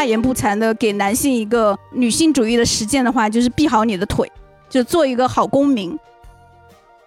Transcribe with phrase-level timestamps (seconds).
[0.00, 4.26] 大言不惭的给男性一个女性主义的实践的话，就是闭好你的腿，
[4.66, 5.94] 就做一个好公民。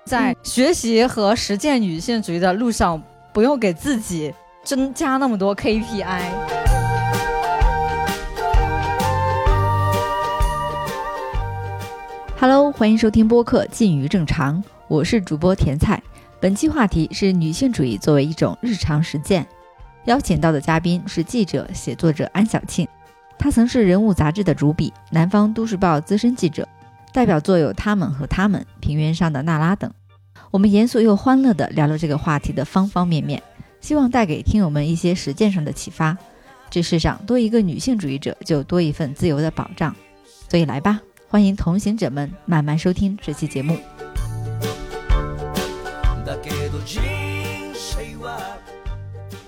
[0.05, 3.01] 在学习和实践女性主义的路上，
[3.33, 4.31] 不用给自己
[4.63, 6.21] 增加那么多 KPI。
[12.39, 15.99] Hello，欢迎收听播客《近于正常》，我是主播甜菜。
[16.39, 19.47] 本期话题是女性主义作为一种日常实践。
[20.05, 22.87] 邀请到的嘉宾是记者、写作者安小庆，
[23.37, 26.67] 她曾是《人物》杂志的主笔，《南方都市报》资深记者。
[27.13, 29.93] 代表作有《他们和他们》《平原上的娜拉》等，
[30.49, 33.41] 我们严肃又欢乐地聊了这个话题的方方面面，
[33.81, 36.17] 希望带给听友们一些实践上的启发。
[36.71, 39.95] 这世上多一个女性主义者，就多一份自由的保障。
[40.49, 43.77] 所以来吧，欢迎同行者们慢慢收听这期节目。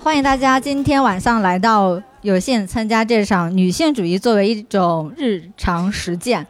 [0.05, 6.45] 欢迎大家今天晚上来到有幸参加这场女性主义作为一种日常实践。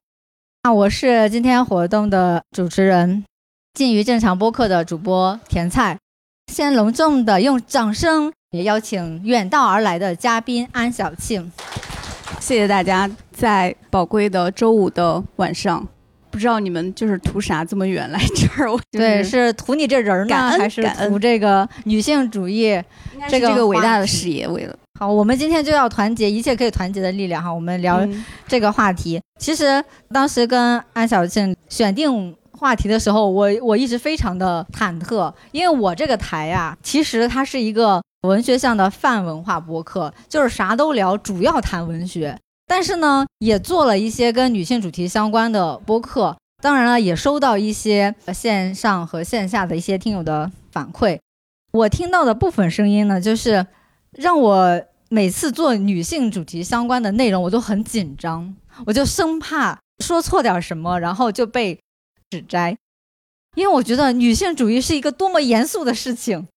[0.64, 3.24] 那我是今天活动的主持人，
[3.74, 5.98] 近于正常播客的主播甜菜。
[6.52, 11.50] 先隆重的用掌声也邀请远道而来的嘉宾安小庆。
[12.42, 15.88] 谢谢大家在宝贵的周五的晚上，
[16.36, 18.70] 不知道你们就是图啥这么远来这儿？
[18.70, 22.78] 我对，是图你这人呢，还是图这个女性主义
[23.30, 24.46] 这个伟大的事业？
[24.46, 24.78] 为了。
[25.00, 27.50] 好，我们今天就要团结一切可以团结的力量哈。
[27.50, 28.06] 我们聊
[28.50, 29.22] 这个话题。
[29.40, 42.38] 其实当时跟安小庆选定话题的时候，我我一直非常的忐忑，因为我这个台呀，其实它是一个文学向的泛文化播客，就是啥都聊，主要谈文学。
[42.68, 46.38] 但是呢，也做了一些跟女性主题相关的播客。
[46.62, 51.20] 当然了，也收到一些线上和线下的一些听友的反馈。
[51.72, 53.66] 我听到的部分声音呢，就是。
[54.18, 58.56] 让我每次做女性主题相关的内容，我都很紧张，
[58.86, 61.78] 我就生怕说错点什么，然后就被
[62.30, 62.78] 指摘。
[63.56, 66.48] 因为我觉得女性主义是一个多么严肃的事情，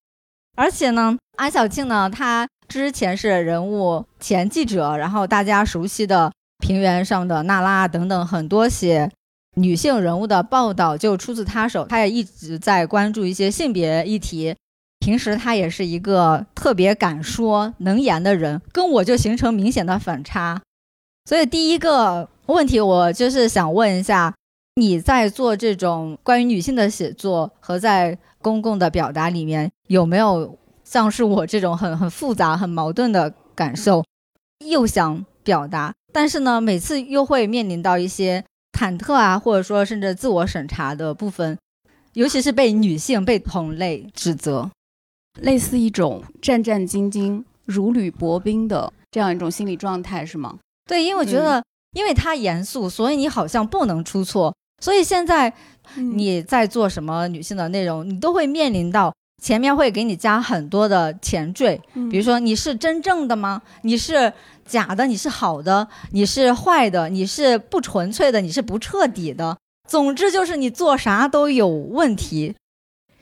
[0.55, 9.11] 而且呢，安小庆呢，她之前是人物前记者，然后大家熟悉的平原上的娜拉等等很多写
[9.57, 14.55] 女性人物的报道就出自她手，她也一直在关注一些性别议题。
[15.01, 20.61] 平时他也是一个特别敢说能言的人，跟我就形成明显的反差。
[21.25, 24.35] 所以第一个问题，我就是想问一下，
[24.75, 34.03] 你在做这种关于女性的写作和在公共的表达里面，有没有像是我这种很很复杂、很矛盾的感受？
[34.65, 41.59] 又想表达，但是呢，每次又会面临到一些忐忑啊，或者说甚至自我审查的部分，
[42.15, 44.71] 尤其是被女性、被同类指责。
[45.43, 50.57] 类似一种战战兢兢、如履薄冰的这样一种心理状态，是吗？
[50.89, 51.63] 对，因为我觉得，
[51.93, 54.55] 因为它严肃，所以你好像不能出错。
[54.83, 55.53] 所以现在
[55.97, 63.63] 你在做什么女性的内容，你都会面临到前面会给你加很多的前缀，比如说你是真正的吗？
[63.83, 64.33] 你是
[64.67, 65.07] 假的？
[65.07, 65.87] 你是好的？
[66.11, 67.09] 你是坏的？
[67.09, 68.41] 你是不纯粹的？
[68.41, 69.57] 你是不彻底的？
[69.89, 72.55] 总之就是你做啥都有问题。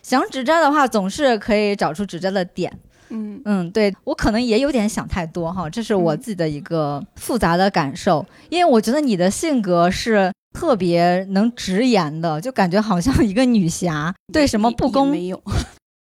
[0.02, 2.72] 想指摘的话，总是可以找出指摘的点。
[3.10, 8.24] 嗯嗯，对我可能也有点想太多哈，这是我自己的一个复杂的感受。
[8.48, 15.40] 因为我觉得你的性格是特别能直言的，就感觉好像一个女侠，对什么不公没有。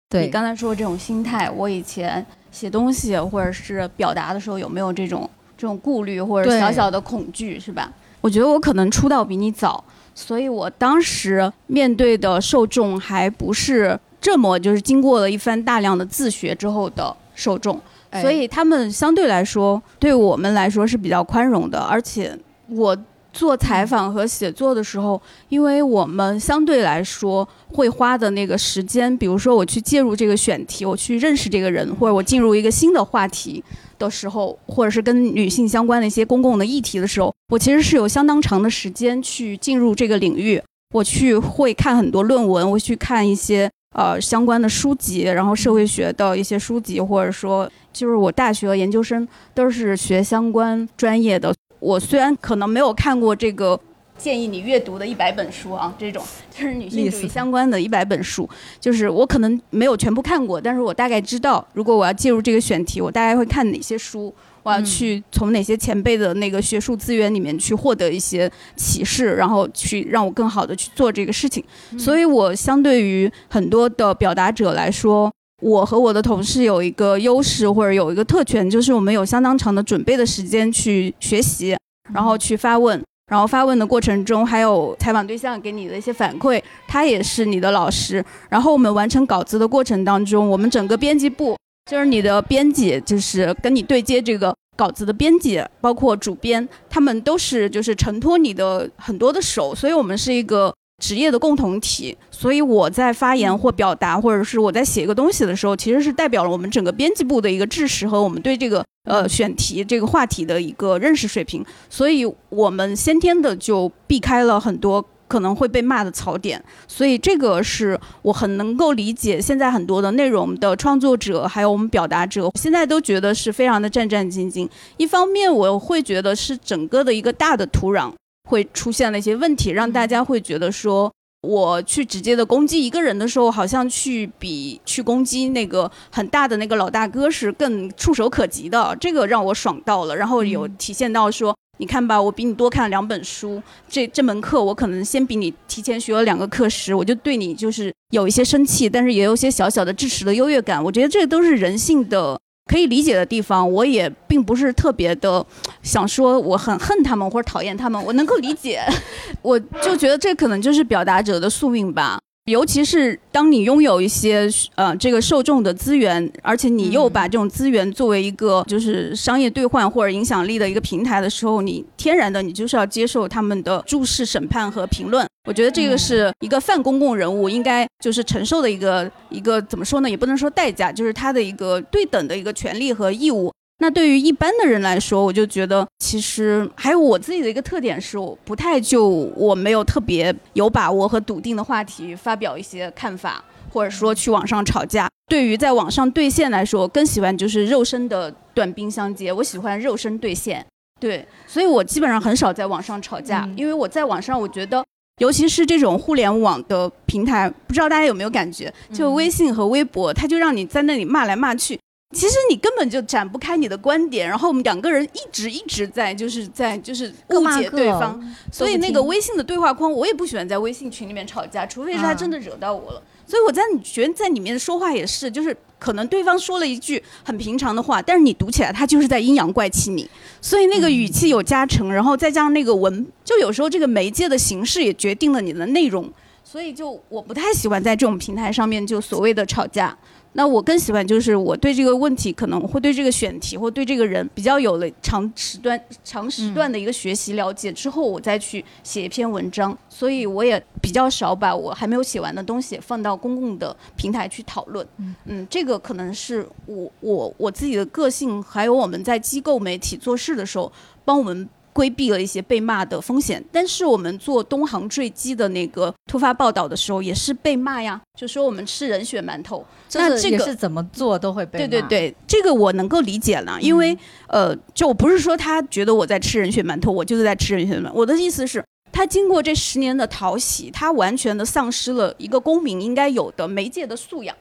[0.08, 7.92] 对你刚才说这种心态，我以前写东西或者是表达的时候，有没有这种这种顾虑或者小小的恐惧，是吧？
[8.20, 9.82] 我觉得我可能出道比你早。
[10.16, 17.80] 所以我当时面对的受众还不是这么，就是经过了一番大量的自学之后的受众，
[18.22, 21.80] 所以他们相对来说对我们来说是比较宽容的。
[21.80, 22.38] 而且
[22.68, 22.96] 我
[23.34, 33.62] 做采访和写作的时候，因为我们相对来说会花的那个时间，比如说我去介入这个选题，我去认识这个人，或者我进入一个新的话题。
[33.96, 40.60] 的时候，或者是跟女性相关的一些公共的议题的时候，我其实是有相当长的时间去进入这个领域。
[40.92, 51.54] 我去会看很多论文，我去看一些呃相关的书籍，然后社会学的一些书籍，或者说就是我大学和研究生都是学相关专业的。
[51.84, 53.78] 我虽然可能没有看过这个。
[54.16, 58.48] 建议你阅读的一百本书啊，这种就是女性主义相关的一百本书，
[58.80, 64.32] 就是我可能没有全部看过，但是我大概知道，如果我要介入这个选题，我大概会看哪些书，
[64.62, 71.62] 我要去从哪些前辈的那个学术资源里面去获得一些启示，然后去让我更好的去做这个事情。
[71.98, 75.30] 所以我相对于很多的表达者来说，
[75.64, 81.74] 我和我的同事有一个优势或者有一个特权，就是我们有相当长的准备的时间去学习，
[82.12, 88.22] 然后去发问，然后发问的过程中还有采访对象给你的一些反馈，他也是你的老师。
[88.50, 91.56] 然后我们完成稿子的过程当中，我们整个编辑部
[91.90, 100.70] 就是你的编辑，就是跟你对接这个稿子的编辑，包括主编，他们都是就是承托你的很多的手，所以我们是一个。
[101.02, 111.64] 职业的共同体，所以我在发言或表达，或者是我在写一个东西的时候，其实是代表了我们整个编辑部的一个知识和我们对这个呃选题这个话题的一个认识水平。
[111.90, 116.62] 所以我们先天的就避开了很多可能会被骂的槽点。
[116.86, 124.68] 所以这个是我很能够理解现在很多的内容的创作者，还有我们表达者，现在都觉得是非常的战战兢兢。
[124.96, 128.12] 一方面我会觉得是整个的一个大的土壤。
[128.48, 131.12] 会出现了一些问题，让大家会觉得说，
[131.42, 140.16] 我去直接的攻击一个人的时候，好像去比去攻击那个很大的那个老大哥是更触手可及的，这个让我爽到了。
[140.16, 150.82] 然后有体现到说，你看吧，我比你多看了两本书，这这门课我可能先比你提前学了两个课时，我就对你就是有一些生气，但是也有些小小的支持的优越感。
[150.84, 152.38] 我觉得这都是人性的。
[152.66, 155.44] 可以理解的地方，我也并不是特别的
[155.82, 158.80] 想说我很恨他们或者讨厌他们，我能够理解，
[159.42, 162.18] 我就觉得这可能就是表达者的宿命吧。
[162.46, 175.26] 尤其是当你拥有一些呃这个受众的资源，而且你又把这种资源作为一个就是商业兑换或者影响力的一个平台的时候，你天然的你就是要接受他们的注视、审判和评论。
[175.48, 180.10] 我觉得这个是一个泛公共人物应该就是承受的一个一个怎么说呢？
[180.10, 183.50] 也不能说代价，就是他的一个对等的一个权利和义务。
[183.84, 195.06] 那对于一般的人来说，我就觉得其实还有我自己的一个特点是，我不太就我没有特别有把握和笃定的话题发表一些看法，或者说去网上吵架。
[195.26, 199.30] 对于在网上对线来说，我更喜欢就是肉身的短兵相接。
[199.30, 200.64] 我喜欢肉身对线，
[200.98, 204.82] 对，所以我基本上很少在网上吵架，因为我在网上我觉得，
[205.20, 211.78] 尤其是这种互联网的平台，不知道大家有没有感觉，就微信和微博，它就让你在那里骂来骂去。
[212.12, 218.22] 其实你根本就展不开你的观点，然后我们两个人一直一直在就是在就是误解对方，
[218.52, 223.02] 所以那个微信的对话框我也不喜欢在微信群里面吵架，除非是他真的惹到我了。
[223.26, 230.08] 所以我在你觉得在里面说话也是，就是可能对方说了一句很平常的话，但是你读起来他就是在阴阳怪气你，
[230.40, 236.08] 所以那个语气有加成，然后再加上那个文，就有时候这个媒介的形式也决定了你的内容，
[236.44, 239.96] 所以就我不太喜欢在这种平台上面就所谓的吵架。
[240.34, 249.76] 那我更喜欢就是我对这个问题可能会对这个选题或对这个人比较有了长时段长时段的一个学习了解之后，我再去写一篇文章。
[249.88, 254.86] 所以我也比较少把我还没有写完的东西放到公共的平台去讨论。
[255.26, 260.70] 嗯，这个可能是我我我自己的个性，还有我们在机构媒体做事的时候，
[261.04, 261.48] 帮我们。
[261.74, 269.66] 规避了一些被骂的风险，但是我们做东航坠机的那个突发报道的时候，也是被骂呀，就说我们吃人血馒头。
[269.94, 271.66] 那这个是怎么做都会被骂。
[271.66, 273.98] 对对对，这个我能够理解了，因为
[274.28, 277.92] 呃，就我不是说他觉得我在吃人血馒头，我就是在吃人血馒头。
[277.92, 284.36] 我的意思是，他经过这十年的淘洗，他完全的丧失了一个公民应该有的媒介的素养。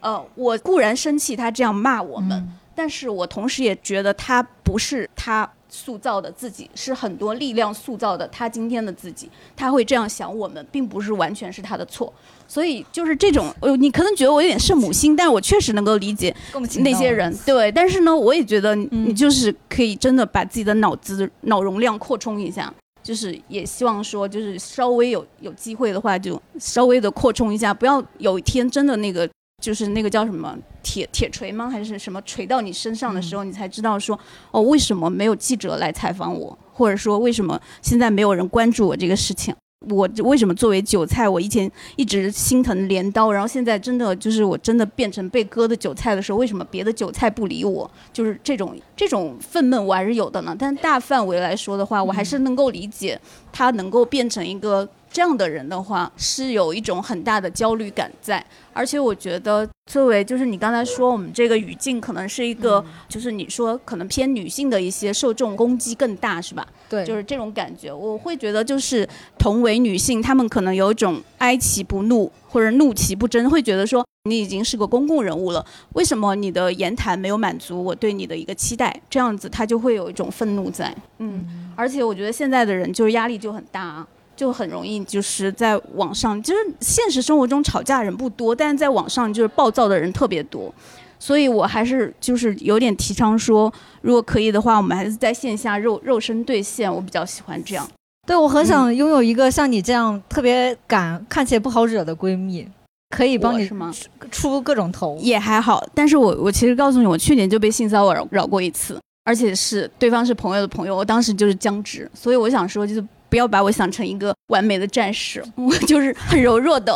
[0.00, 5.48] 呃，我固然生气他这样骂我们，但是我同时也觉得他不是他。
[5.74, 12.12] 塑造的自己是很多力量塑造的，他今天的自己，他会这样想我们，并不是完全是他的错，
[12.46, 16.36] 所以就是这种，呃，你可能觉得我有点圣母心，但是我确实能够理解
[16.80, 22.70] 那些人，对，但是呢，我也觉得你就是可以真的把自己的脑子脑容量扩充一下，
[23.02, 29.26] 就是也希望说，就是稍微有有机会的话，就稍微的扩充一下，不要有一天真的那个。
[29.62, 31.70] 就是那个叫什么铁铁锤吗？
[31.70, 34.18] 还是什么锤到你身上的时候，你才知道说
[34.50, 39.54] 哦，为什么没有记者来采访我，或者说为什么现在没有人关注我这个事情？
[39.88, 47.88] 我为什么作为韭菜，我以前一直心疼镰刀，然后现在真的就是我真的变成被割的韭菜的时候，为什么别的韭菜不理我？
[48.12, 50.56] 就是这种这种愤懑我还是有的呢。
[50.58, 53.20] 但大范围来说的话，我还是能够理解
[53.52, 54.88] 他能够变成一个。
[55.12, 66.66] 这样的人的话，是有一种很大的焦虑感在，而且我觉得，作为就是你刚才说我们这个语境可能是一个，就是你说可能偏女性的一些受众攻击更大，是吧？
[66.88, 67.92] 对，就是这种感觉。
[67.92, 69.06] 我会觉得，就是
[69.38, 78.98] 同为女性，她们可能有一种哀其不怒或者怒其不争，会觉得说你已经是个公共人物了，为什么你的言谈没有满足我对你的一个期待？
[79.10, 80.94] 这样子，她就会有一种愤怒在。
[81.18, 84.08] 嗯，而且我觉得现在的人就是压力就很大啊。
[84.42, 90.74] 就很容易就是在网上，就是现实生活中吵架人不多，但是在网上就是暴躁的人特别多，
[91.16, 97.88] 所以我还是就是有点提倡说，如果可以的话，我们还是在线下肉肉身对线，我比较喜欢这样。
[98.26, 102.66] 对，我很想拥有一个像你这样特别敢、看起来不好惹的闺蜜，
[103.10, 103.94] 可以帮你是吗？
[104.32, 108.98] 出各种头也还好，但是我我其实告诉你，我去年就被性骚扰扰过一次。
[109.24, 116.92] 而且是对方是朋友的朋友，我当时就是僵直，所以我想说，就是不要把我想成一个完美的战士， 我就是很柔弱的，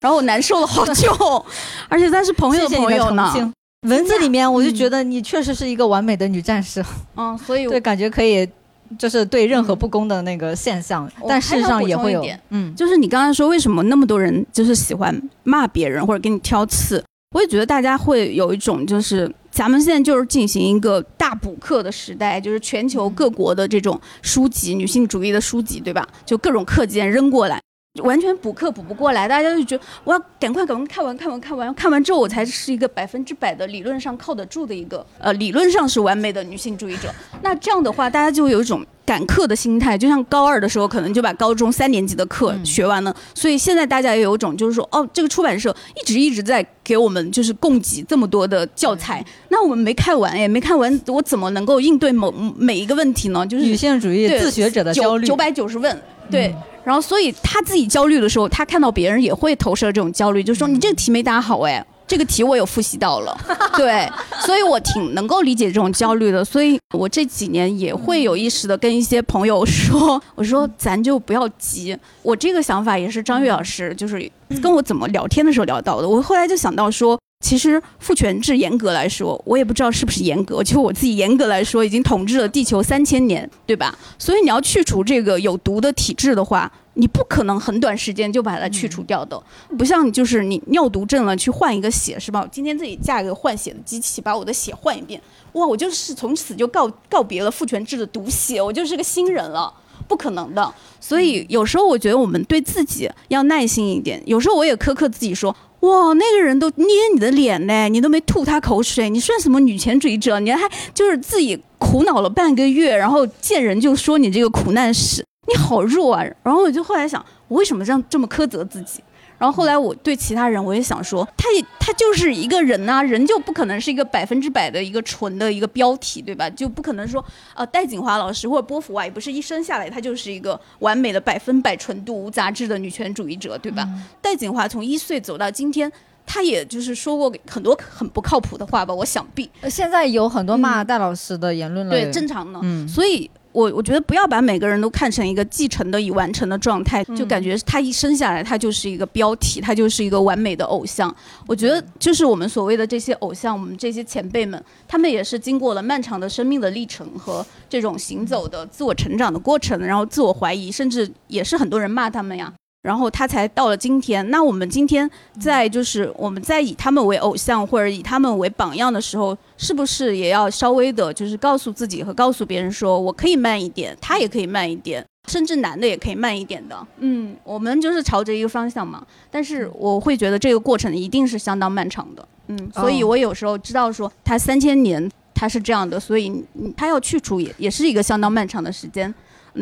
[0.00, 1.44] 然后我难受了好久，
[1.88, 3.52] 而且他是朋友的朋友呢。
[3.88, 6.84] 文字里面我就觉得你确实是一个完美的女战士，
[7.16, 8.48] 嗯，所以对感觉可以，
[8.96, 19.30] 就是对任何不公的那个现象，但事实上也会有，嗯，就是你刚才说为什么那么多人就是喜欢骂别人或者给你挑刺，我也觉得大家会有一种就是。
[19.52, 26.08] 咱们现在就是进行一个大补课的时代，就是全球各国的这种书籍，女性主义的书籍，对吧？
[26.24, 27.60] 就各种课件扔过来，
[28.00, 37.12] 完全补课补不过来，大家就觉得我要赶快赶快看完看完看完看完之后，我才是一个百分之百的理论上靠得住的一个呃理论上是完美的女性主义者。
[37.42, 38.84] 那这样的话，大家就有一种。
[39.04, 43.14] 赶课的心态，就像高二的时候，可能就把高中三年级的课学完了。
[43.34, 53.44] 所以现在大家也有一种，就是说，哦，这个出版社一直一直在给我们就是供给这么多的教材，那我们没看完，也没看完，我怎么能够应对某每一个问题呢？
[53.44, 56.54] 就是女性主义自学者的焦虑，九百九十问，对。
[56.84, 61.84] 然后，所以他自己焦虑的时候，他看到别人也会投射这种焦虑，就说你这个题没答好，哎。
[62.04, 63.34] 这个题我有复习到了，
[63.74, 64.06] 对，
[64.40, 71.96] 所以我挺能够理解这种焦虑的，所以我这几年也会有意识的跟一些朋友说，我说咱就不要急。
[72.20, 76.08] 我这个想法也是张悦老师就是跟我怎么聊天的时候聊到的。
[76.08, 83.94] 我后来就想到说，其实父权制严格来说，我也不知道是不是严格，就我自己严格来说，已经统治了地球三千年，对吧？
[84.18, 86.72] 所以你要去除这个有毒的体制的话。
[86.94, 89.42] 你不可能很短时间就把它去除掉的，
[89.78, 92.42] 不像就是你尿毒症了去换一个血是吧？
[92.42, 95.18] 我今天自己架一个换血的机器，把我的血换一遍，
[95.54, 99.72] 哇，我就是从此就告告别了父权制的毒血，我就是个新人了，
[100.06, 100.70] 不可能的。
[101.00, 110.38] 所以有时候我觉得我们对自己要耐心一点，有时候我也苛刻自己说，哇，那个人都捏你的脸呢，你都没吐他口水，你算什么女权主义者？
[110.40, 115.24] 你还就是自己苦恼了半个月，然后见人就说你这个苦难史。
[115.48, 116.24] 你好弱啊！
[116.44, 119.02] 然后我就后来想，我为什么这样这么苛责自己？
[119.42, 126.48] 然后后来我对其他人，我也想说，他也他就是一个人呐，人就不可能是一个百分之百的一个纯的一个标题，对吧？
[126.50, 127.24] 就不可能说，
[127.56, 133.84] 呃，戴锦华老师或者波伏娃也不是一生下来他就是一个完美的百分百纯度无杂质的女权主义者，对吧？
[134.20, 135.90] 戴锦华从一岁走到今天，
[136.24, 138.94] 他也就是说过很多很不靠谱的话吧？
[138.94, 143.28] 我想必现在有很多骂戴老师的言论了，对，正常的，嗯，所以。
[143.52, 151.14] 我我觉得不要把每个人都看成一个继承的已完成的状态，就感觉他一生下来他就是一个标题，他就是一个完美的偶像。
[151.46, 162.52] 我觉得就是我们所谓的这些偶像，我们这些前辈们，他们也是经过了漫长的生命的历程和这种行走的自我成长的过程，然后自我怀疑，甚至也是很多人骂他们呀。
[162.82, 164.28] 然后他才到了今天。
[164.30, 165.08] 那我们今天
[165.40, 176.86] 在就是我们在以他们为偶像或者以他们为榜样的时候，是不是也要稍微的，就是告诉自己和告诉别人说，我可以慢一点，他也可以慢一点，甚至男的也可以慢一点的。
[176.98, 179.06] 嗯，我们就是朝着一个方向嘛。
[179.30, 182.28] 但是我会觉得这个过程一定是相当漫长的。
[182.48, 186.44] 嗯，所以我有时候知道说他三千年他是这样的，所以
[186.76, 189.14] 他要去除也也是一个相当漫长的时间。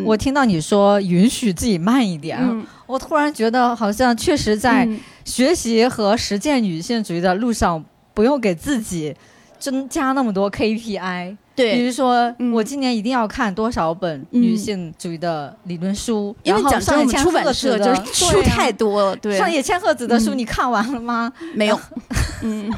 [0.04, 2.38] 我听到你说允许自己慢一点，
[2.86, 4.88] 我突然觉得好像确实在
[5.24, 9.14] 学习和实践女性主义的路上，不用给自己
[9.58, 11.36] 增加那么多 KPI。
[11.56, 19.16] 对，比如说我今年一定要看多少本女性主义的理论书，因为讲真，出版社就是书太多了。
[19.16, 21.30] 对，上野千鹤子的书你看完了吗？
[21.54, 21.78] 没有。
[22.42, 22.72] 嗯，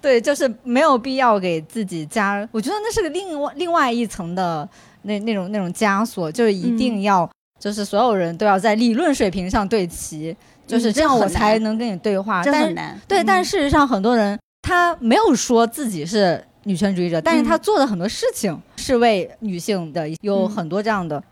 [0.00, 2.46] 对，就是没有必要给自己加。
[2.52, 4.68] 我觉得那是个另外另外一层的。
[5.04, 7.30] 那那种那种枷锁，就是一定要，
[7.60, 12.42] 就是所有人都要在理论水平上对齐，就是这样我才能跟你对话。
[12.42, 13.00] 这很难。
[13.06, 21.22] 对，但事实上很多人他没有说自己是女权主义者，但是他做的很多事情是为女性的，有很多这样的。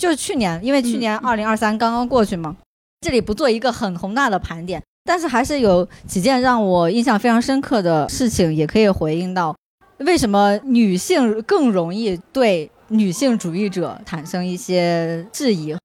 [0.00, 2.56] 就是去年，因为去年二零二三刚刚过去嘛，
[3.02, 9.54] 这里不做一个很宏大的盘点，但是还是有几件让我印象非常深刻的事情，也可以回应到
[9.98, 12.70] 为什么女性更容易对。
[12.94, 15.76] 女性主义者产生一些质疑。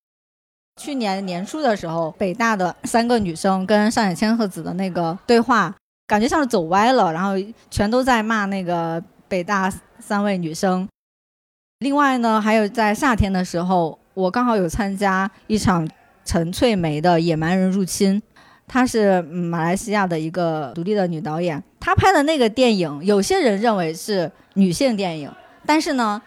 [0.80, 5.75] 去年年初的时候，北大的三个女生跟上野千鹤子的那个对话，
[6.08, 7.34] 感觉像是走歪了，然后
[7.72, 10.88] 全都在骂那个北大三位女生。
[11.80, 15.89] 另外呢，还有在夏天的时候，我刚好有参加一场
[16.24, 18.22] 陈翠梅的《野蛮人入侵》，
[18.68, 25.32] 她是马来西亚的一个独立的女导演，她拍的那个电影，有些人认为是女性电影，
[25.66, 26.22] 但是呢，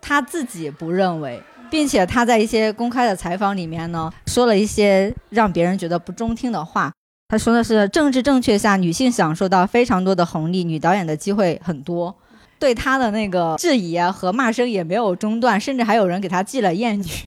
[0.00, 6.92] 他自己不认为，并且他在一些公开的采访里面呢，说了一些让别人觉得不中听的话。
[7.28, 12.14] 他说的是政治正确下，女性享受到非常多的红利，女导演的机会很多。
[12.58, 17.24] 对她的那个质疑和骂声也没有中断，甚至还有人给她寄了谚语。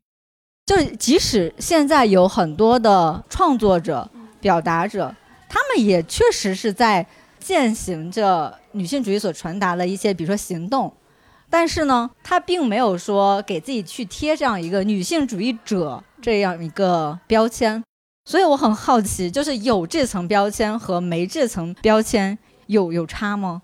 [0.65, 4.09] 就即使现在有很多的创作者、
[4.39, 5.13] 表达者，
[5.49, 7.05] 他们也确实是在
[7.39, 10.91] 践行着女性主义所传达的一些，比如说行动，
[11.49, 17.83] 但是呢，他并没有说给自己去贴这样一个女性主义者这样一个标签。
[18.25, 22.37] 所以我很好奇，就是有这层标签和没这层标签
[22.67, 23.63] 有有差吗？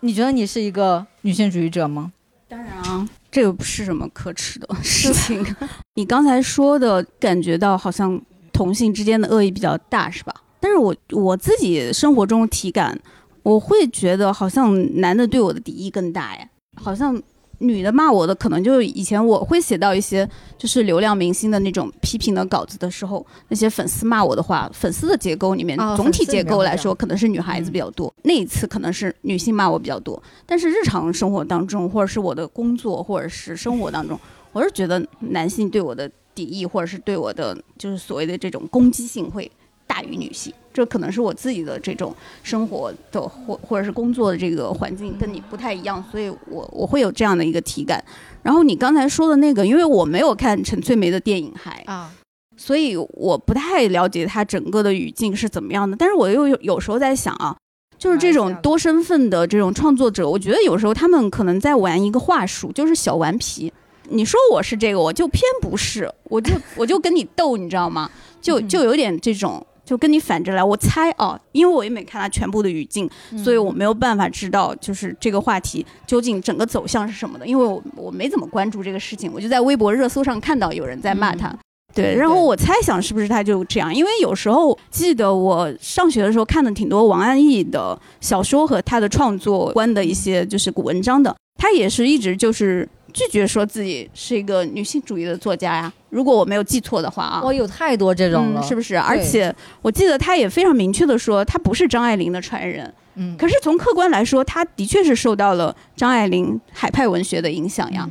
[0.00, 2.12] 你觉得你是一个女性主义者吗？
[2.48, 3.08] 当然啊。
[3.30, 5.42] 这个不是什么可耻的事情。
[5.96, 8.20] 你刚才说的感觉到好像
[8.52, 10.34] 同性之间的恶意比较大，是吧？
[10.60, 13.00] 但是我我自己生活中体感，
[13.42, 17.22] 我会觉得好像男的对我的敌意更大呀，好像。
[17.58, 28.12] 女的骂我的，可能就以前我会写到一些就是流量明星的那种批评的稿子的时候，那些粉丝骂我的话，粉丝的结构里面，总体结构来说，可能是女孩子比较多。
[28.24, 34.18] 那一次可能是女性骂我比较多，但是日常生活当中，或者是我的工作，或者是生活当中，
[34.50, 39.48] 我是觉得男性对我的敌意，或者是对我的就是所谓的这种攻击性会。
[39.84, 48.02] 大于女性，这可能是我自己的这种生活的或或者是工作的这个环境跟你不太一样，所以我我会有这样的一个体感。
[48.42, 52.10] 然后你刚才说的那个，因为我没有看陈翠梅的电影还啊，
[52.56, 55.96] 所以我不太了解她整个的语境是怎么样的。
[55.96, 57.56] 但是我又有有时候在想啊，
[57.98, 63.72] 就是这种多身份的这种创作者，我觉得有时候他们可能在玩一个话术，就是小顽皮。
[64.08, 68.10] 你说我是这个，我就偏不是，我就我就跟你斗，你知道吗？
[68.40, 69.64] 就就有点这种。
[69.84, 73.08] 就跟你反着来，我猜啊，因为我也没看他全部的语境，
[73.42, 81.52] 所以我没有办法知道就是这个话题究竟整个走向是什么的，因为我我没怎么关注这个事情，我就在微博热搜上看到有人在骂他，
[81.94, 92.88] 对，然后我猜想是不是他就这样，因为有时候记得我上学的时候看的挺多王安忆的小说和他的创作观的一些就是古文章的，他也是一直就是。
[93.12, 98.96] 拒绝说自己是一个女性主义的作家呀，如果我没有记错的话啊，我有太多这种了，是不是？
[98.96, 102.92] 而且我记得他也非常明确的说，他不是张爱玲的传人。
[103.14, 108.08] 嗯，可是从客观来说，他的确是受到了张爱玲海派文学的影响呀。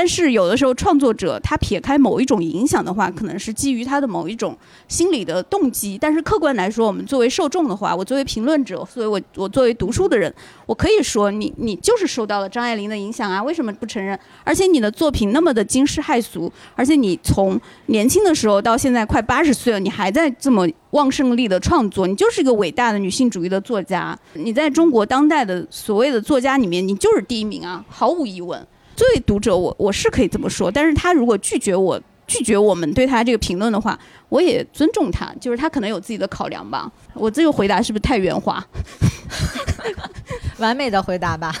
[0.00, 4.56] 但是有的时候，创作者他撇开某一种影响的话，可能是基于他的某一种
[4.88, 5.98] 心理的动机。
[6.00, 10.34] 但是客观来说，我们作为受众的话，我作为评论者，所以我我作为读书的人，
[10.64, 13.42] 我可以说你你就是受到了张爱玲的影响啊？
[13.42, 14.18] 为什么不承认？
[14.42, 24.18] 而且你的作品那么的惊世骇俗，而且你从年轻的时候到现在快八十岁了，你还在这么旺盛力的创作，你就是一个伟大的女性主义的作家。
[24.32, 28.66] 你在中国当代的所谓的作家里面，你就是第一名啊，毫无疑问。
[29.00, 36.92] 作为读者，我我是可以这么说，但是他如果拒绝我，拒绝我们对他这个评论的话，我也尊重他，就是他可能有自己的考量吧。
[37.14, 38.62] 我这个回答是不是太圆滑？
[40.60, 41.54] 完美的回答吧，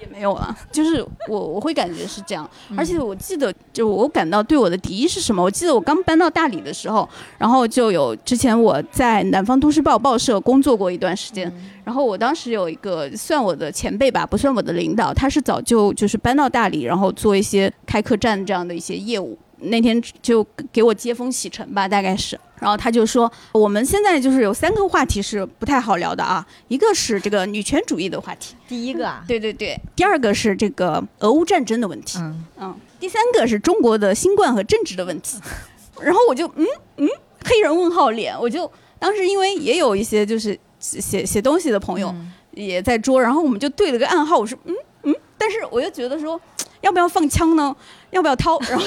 [0.00, 5.42] 也没有啊，就是我我会感觉是这样，而且我记得就我感到对我的敌意是什么？
[5.42, 11.52] 我记得我刚搬到大理的时候，然后就有之前我在南方都市报报社工作过一段时间，
[11.84, 19.38] 然后我当时有一个算我的前辈吧，不算我的领导，他是早就就是搬到大理，然后做一些开客栈这样的一些业务。
[19.62, 22.38] 那天就给我接风洗尘吧，大概是。
[22.58, 35.38] 然后他就说，我们现在就是有三个话题是不太好聊的啊，一个是这个女权主义的话题，第一个啊，对对对，第二个是这个俄乌战争的问题，嗯嗯，第三个是中国的新冠和政治的问题。
[36.00, 36.64] 然后我就嗯
[36.98, 37.08] 嗯，
[37.44, 42.14] 黑人问号脸，我就当时因为也有一些就是写写东西的朋友
[42.52, 46.40] 也在桌，然后我们就对了个暗号，我说嗯嗯，但是我又觉得说。
[46.82, 47.72] 要不要放枪呢？
[48.10, 48.58] 要不要掏？
[48.62, 48.84] 然 后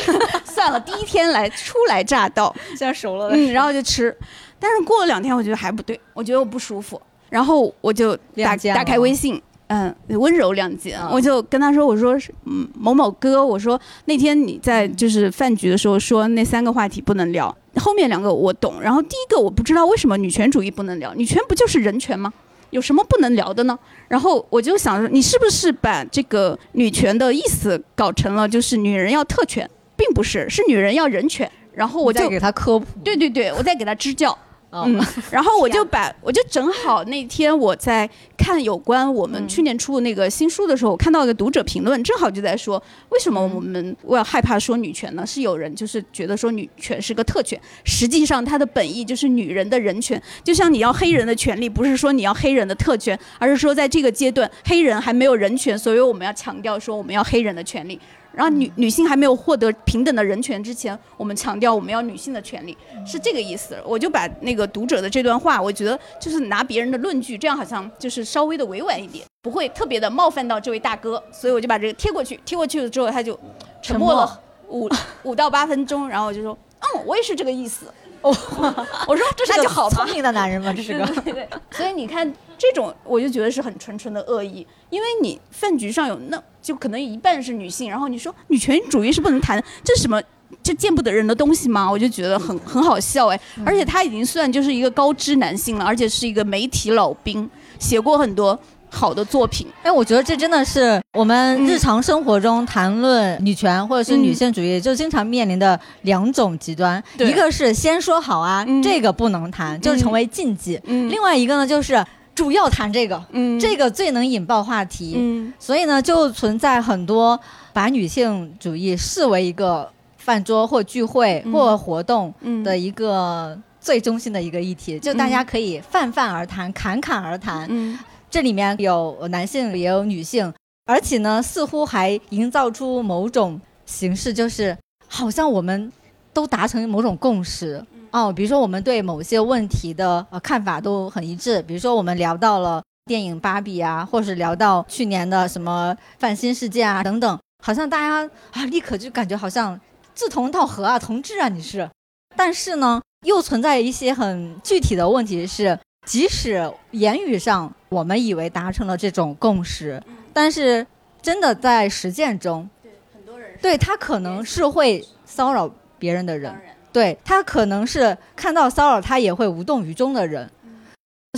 [0.80, 4.16] 第一天来初来乍到，现在熟了，嗯，然后就吃。
[4.60, 22.32] 但是过了两天，我觉得还不对，我觉得我不舒服，然后我就打打开微信，嗯，温柔两件，我就跟他说，我说嗯某某哥，我说那天你在就是饭局的时候说那三个话题不能聊，后面两个我懂，然后第一个我不知道为什么女权主义不能聊，女权不就是人权吗？
[22.72, 23.78] 有什么不能聊的呢？
[24.08, 31.50] 然后我就想着，你是不是把这个女权的意思搞成了就是女人要特权，并不是，是女人要人权。
[31.74, 34.38] 然后我就给他科普，对对对，我再给他支教。
[34.72, 45.26] 嗯，然后我就 把我就正好那天我在看有关我们去年出的那个新书的时候，我看到一个读者评论，正好就在说为什么我们我要害怕说女权呢？
[45.26, 57.98] 是有人就是觉得说女权是个特权，实际上它的本意就是女人的人权，就像你要黑人的权利，不是说你要黑人的特权，而是说在这个阶段黑人还没有人权，所以我们要强调说我们要黑人的权利。
[58.36, 63.78] 然后女女性还没有获得平等的人权之前，我们强调我们要女性的权利，是这个意思。
[63.86, 72.40] 我就把那个读者的这段话，我觉得就是拿别人的论据，这样好像就是稍微的委婉一点，不会特别的冒犯到这位大哥，所以我就把这个贴过去。
[72.46, 73.40] 贴过去了之后，他就
[73.82, 74.90] 沉默了五
[75.24, 77.86] 五到八分钟，然后我就说，嗯，我也是这个意思。
[78.22, 78.36] 哦，
[79.08, 80.74] 我说这是个聪明的男人吗？
[80.76, 81.06] 这是个。
[81.22, 81.48] 对 对。
[81.72, 86.42] 所以你看，这种我就觉得是很纯纯的恶意，因为你饭局上有那。
[86.66, 90.20] 就可能一半是女性，然后你说女权主义是不能谈，这是什么？
[90.64, 91.92] 这见不得人的东西吗？
[91.92, 93.40] 我就觉得很很好笑哎！
[93.64, 97.48] 而且他已经算就是一个高知男性了，而且是一个媒体老兵，
[97.78, 98.58] 写过很多
[98.90, 99.68] 好的作品。
[99.84, 107.04] 哎，我觉得这真的是我们日常生活中谈论女权或者是女性主义，就经常面临的两种极端。
[107.20, 112.04] 一个是先说好啊，这个不能谈，就成为禁忌；另外一个呢，就是。
[112.36, 117.40] 主要谈这个，嗯，这个最能引爆话题，嗯，所以呢，就存在很多
[117.72, 127.98] 把女性主义视为一个饭桌或聚会或活动的一个最中心的一个议题，就大家可以泛泛而谈，侃侃而谈，嗯，
[128.30, 130.54] 这里面有男性也有女性，
[130.86, 135.90] 而且呢，似乎还营造出某种形式，就是好像我们
[136.34, 137.82] 都达成某种共识。
[138.16, 149.78] 哦，比如说我们对某些问题的呃看法都很一致，比如说我们聊到了电影《芭比》啊，或是聊到去年的什么泛新事件啊等等，好像大家啊立刻就感觉好像
[150.16, 151.90] 志同道合啊，同志啊你是，
[152.38, 160.02] 但是呢又存在一些很具体的问题是，即使言语上我们以为达成了这种共识，
[160.32, 160.88] 但是
[161.22, 166.56] 真的在实践中，对很多人对他可能是会骚扰别人的人。
[166.96, 170.50] 对他可能是看到骚扰他也会无动于衷的人，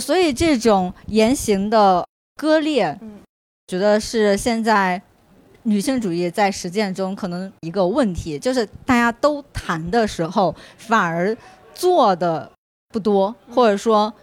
[0.00, 2.96] 所以这种言行的割裂，
[3.66, 5.02] 觉得是现在
[5.64, 11.36] 女性主义在实践中可能一个问题，就是大家都谈的时候反而
[11.74, 12.48] 做的
[12.90, 14.14] 不多，或者说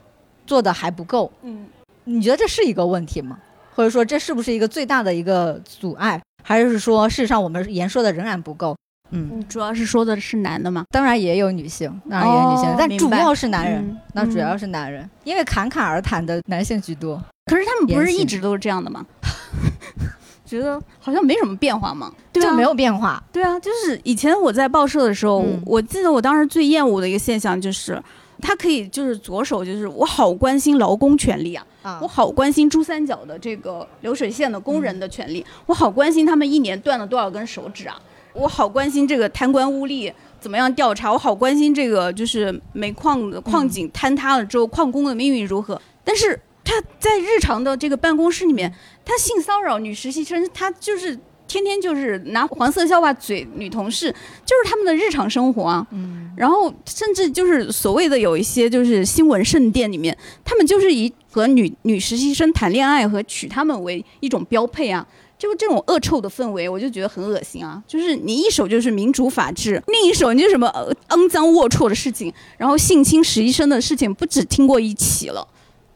[0.47, 1.29] 做的还不够。
[1.41, 1.67] 嗯，
[2.05, 3.37] 你觉得这是一个问题吗？
[3.75, 6.21] 或者说这是不是一个最大的一个阻碍？
[6.45, 8.73] 还是说事实上我们言说的仍然不够？
[9.15, 10.83] 嗯，主要是说的是男的吗？
[10.91, 13.97] 当然也有女性，当然也有女性，但主要是男人。
[14.13, 17.21] 那主要是男人，因为侃侃而谈的男性居多。
[17.45, 19.05] 可是他们不是一直都是这样的吗？
[20.45, 22.13] 觉得好像没什么变化吗？
[22.31, 23.21] 对啊，没有变化。
[23.31, 28.01] 对啊，就是以前我在报社的时候，我记得我当时最厌恶的一个现象就是，
[28.41, 31.65] 他可以就是左手就是我好关心劳工权利啊，
[31.99, 37.99] 我好关心珠三角的这个流水线的工人的权利，我好关心他们一年断了多少根手指啊。
[38.35, 45.81] 我好关心这个贪官污吏怎么样调查，我好关心这个就是煤矿的矿井坍塌了之后矿工的命运如何。
[46.03, 48.71] 但是他在日常的这个办公室里面，
[49.03, 51.17] 他性骚扰女实习生，他就是
[51.47, 54.11] 天天就是拿黄色笑话嘴女同事，
[54.45, 55.87] 就是他们的日常生活啊。
[55.91, 56.31] 嗯。
[56.35, 65.07] 然后甚至就是所谓的有一些就是新闻圣殿里面，他们就是以和女女实习生谈恋爱和娶她们为一种标配啊。
[65.37, 67.83] 就这种恶臭的氛围，我就觉得很恶心啊！
[67.85, 70.67] 就是你一手就是民主法治，另一手你就什么
[71.09, 75.45] 肮脏龌龊的事情，然后性侵实习生的事情不止听过一起了，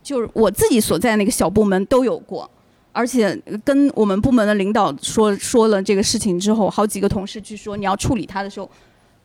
[0.03, 2.49] 就是我自己所在那个小部门都有过，
[2.91, 8.69] 而且跟我们部门的领导说说了这个事情之后，好几个同事去说你要处理他的时候，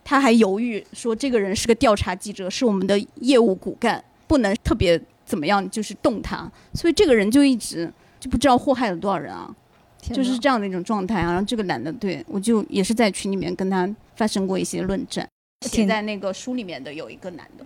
[0.05, 9.53] 他还犹豫说这个人是个调查记者，是我们的业务骨干，不能特别怎么样，就是动他，所以这个人就一直就不知道祸害了多少人啊。
[10.13, 15.27] 就是这样的一种状态啊，然后这个男的对我就也是在群里面跟他发生过一些论战，
[15.67, 17.65] 写在那个书里面的有一个男的，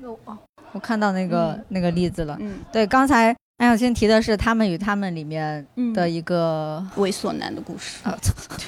[0.72, 2.36] 我看到那个那个例子了。
[2.40, 7.98] 嗯，对，刚才安小青提的是他们与他们里面的一个猥琐男的故事。
[8.02, 8.16] 啊，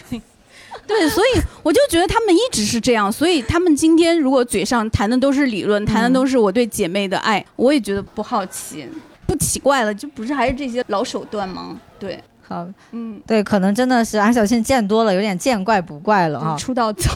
[0.08, 0.18] 对，
[0.88, 8.88] 对，所以我就觉得他们一直是这样，所以他们今天如果嘴上谈的都是理论，谈的都是我对姐妹的爱，我也觉得不好奇，
[9.26, 11.78] 不奇怪了，就不是还是这些老手段吗？
[11.98, 12.18] 对。
[12.50, 16.56] 好，嗯，对，可能真的是安小庆见多了，有点见怪不怪了啊。
[16.58, 17.08] 出道早，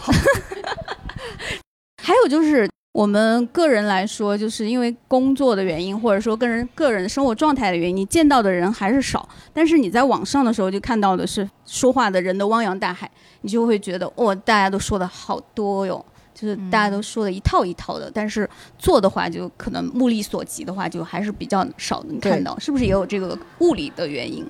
[2.01, 9.29] 还有就是我们个人来说，就是因为工作的原因，或者说个人个人生活状态的原因，你见到的人还是少。
[9.53, 16.05] 但是你在网上的时候，就看到的是说话的人的汪洋大海，你就会觉得，哦，大家都说的好多哟。
[16.33, 24.45] 就是大家都说的一套一套的，但是做的话就可能目力所及的话，就还是比较少能看到，是不是也有这个物理的原因？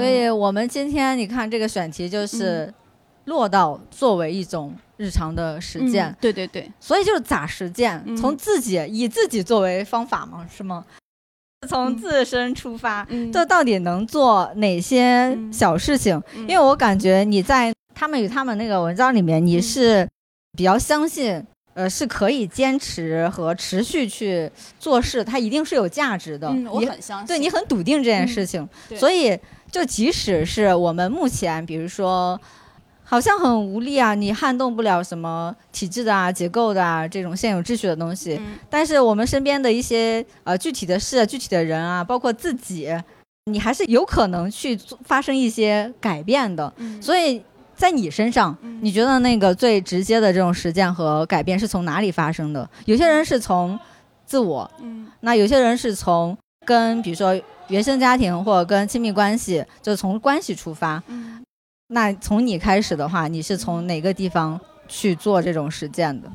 [0.00, 2.72] 所以我们今天你看这个选题就是
[3.26, 10.84] 落到作为一种日常的实践，对对对，所以就是咋实践，从自己以自己作为方法嘛，是吗？
[11.68, 16.18] 从自身出发，这到底能做哪些小事情？
[16.34, 20.08] 因为我感觉你在他们与他们那个文章里面，你是
[20.56, 26.50] 比较相信，呃，是可以坚持和持续去做事，它一定是有价值的。
[26.70, 29.38] 我很相信，对你很笃定这件事情，所以
[29.70, 32.40] 就即使是我们目前，比如说。
[33.02, 34.14] 好像很无力啊！
[34.14, 38.40] 你撼动不了什么体制的啊、结构的啊这种现有秩序的东西。
[38.68, 42.88] 但是我们身边的一些呃具体的事、具体的人啊，包括自己，
[43.46, 46.72] 你还是有可能去发生一些改变的。
[47.02, 47.42] 所以
[47.80, 52.68] 在你身上，你觉得那个最直接的这种实践和改变是从哪里发生的？
[52.84, 53.80] 有些人是从
[54.26, 54.70] 自我，
[55.20, 57.34] 那有些人是从跟比如说
[57.68, 61.02] 原生家庭或者跟亲密关系，就是从关系出发。
[61.88, 66.30] 那从你开始的话，你是从哪个地方去做这种实践的？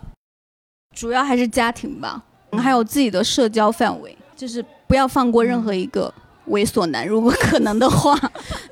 [0.95, 6.11] 主要还是家庭吧，还有自己的社交范围，就是不要放过任何一个
[6.49, 8.19] 猥琐男，如果可能的话。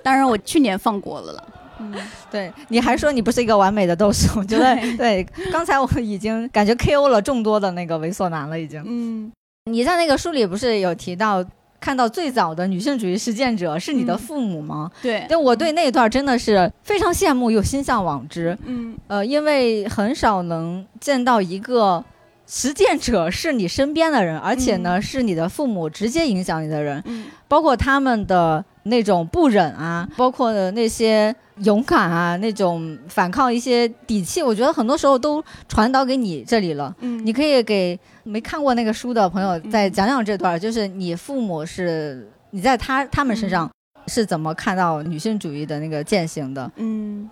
[0.02, 1.48] 当然，我去年放过了了。
[1.92, 1.94] 嗯，
[2.32, 5.26] 对，你还说你不是一个完美的斗士，我觉得对。
[5.52, 8.84] 刚才我已经感觉 KO 了众多的那个猥琐男了，已经。
[8.86, 9.32] 嗯，
[9.66, 11.44] 你在那个书里不是有提到？
[11.84, 14.90] 看到最早的女性主义实践者是你的父母吗？
[15.02, 18.58] 对，但我对那一段真的是非常羡慕又心向往之。
[18.64, 22.02] 嗯，呃，因为很少能见到一个
[22.48, 27.04] 实践者是你身边的人，而且呢是你的父母直接影响你的人。
[27.06, 36.96] 嗯，包括他们的那种不忍啊，包括的那些勇敢啊，那种反抗一些底气，我觉得很多时候都传导给你这里了。
[37.00, 38.00] 嗯，你可以给。
[38.26, 43.70] 没看过那个书的朋友，再讲讲这段，就是你父母是你在他他们身上
[44.08, 46.72] 是怎么看到女性主义的那个践行的？
[46.78, 47.30] 嗯，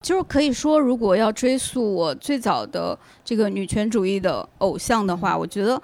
[0.00, 5.78] 就是可以说，如果要追溯我最早的这个女权主义的偶像的话，我觉得。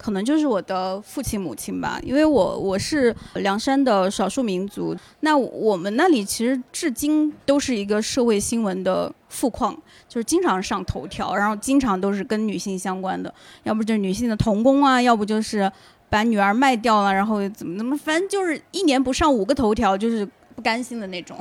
[0.00, 9.76] 可能就是我的父亲母亲吧，因为我我是凉山的少数民族，那我们那里其实至今都是一个社会新闻的富矿，
[10.08, 13.32] 就是经常上头条，然后经常都是跟女性相关的，
[13.64, 15.70] 要不就是女性的童工啊，要不就是
[16.08, 20.26] 把女儿卖掉了，然后怎么怎么，反正就是一年不上五个头条，就是。
[20.60, 21.38] 不甘心的那种，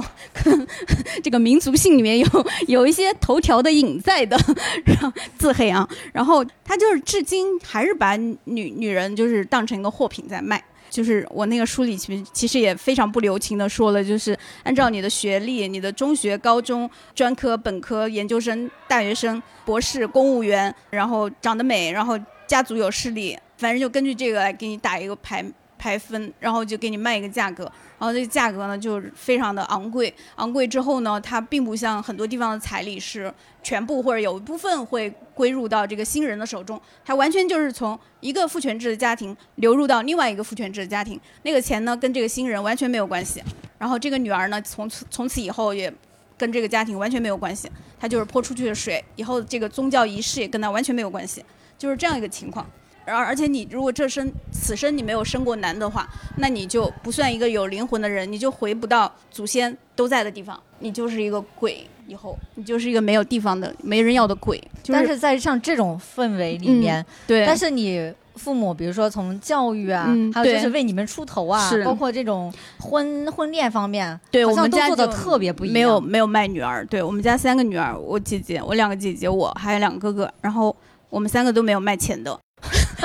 [1.22, 2.26] 这个民族性里面有
[2.70, 4.38] 有一些头条的影在的，
[4.88, 25.44] 然后自黑啊，然后他就是至今还是把女女人就是当成一个货品在卖，就是我那个书里其实其实也非常不留情的说了，就是按照你的学历，你的中学、高中、专科、本科、研究生、大学生、博士、公务员，然后长得美，然后家族有势力，反正就根据这个来给你打一个排
[25.78, 27.70] 排分，然后就给你卖一个价格。
[28.00, 30.12] 然后这个价格呢，就是非常的昂贵。
[30.38, 33.32] 昂贵之后呢，它并不像很多地方的彩礼是
[33.62, 41.20] 全部或者有一部分会归入到这个新人的手中，它完全就是从一个父权制的家庭流入到另外一个父权制的家庭。
[41.44, 43.44] 那个钱呢，跟这个新人完全没有关系。
[43.78, 45.94] 然后这个女儿呢，从此从此以后也
[46.38, 47.70] 跟这个家庭完全没有关系。
[48.00, 51.44] 她就是泼出去的水，以后这个宗教仪式也跟她完全没有关系，
[51.78, 52.66] 就是这样一个情况。
[53.10, 61.86] 而而且你如果这生此生你没有生过男的话，那你就不算一个有灵魂的人，你就回不到祖先都在的地方，你就是一个鬼。
[62.08, 64.60] 以后你就是一个没有地方的、没人要的鬼。
[64.88, 67.46] 但是在像这种氛围里面，对。
[67.46, 75.74] 但是你父母，比如说从教育啊，还有就是为你们出头啊，包括这种婚婚恋方面，对我们家做的特别不一样。
[75.74, 80.76] 没有没有卖女儿，对我们家三个女儿，我姐姐，我两个姐姐，我还有两个哥哥，然后
[81.12, 82.36] 我们三个都没有卖钱的。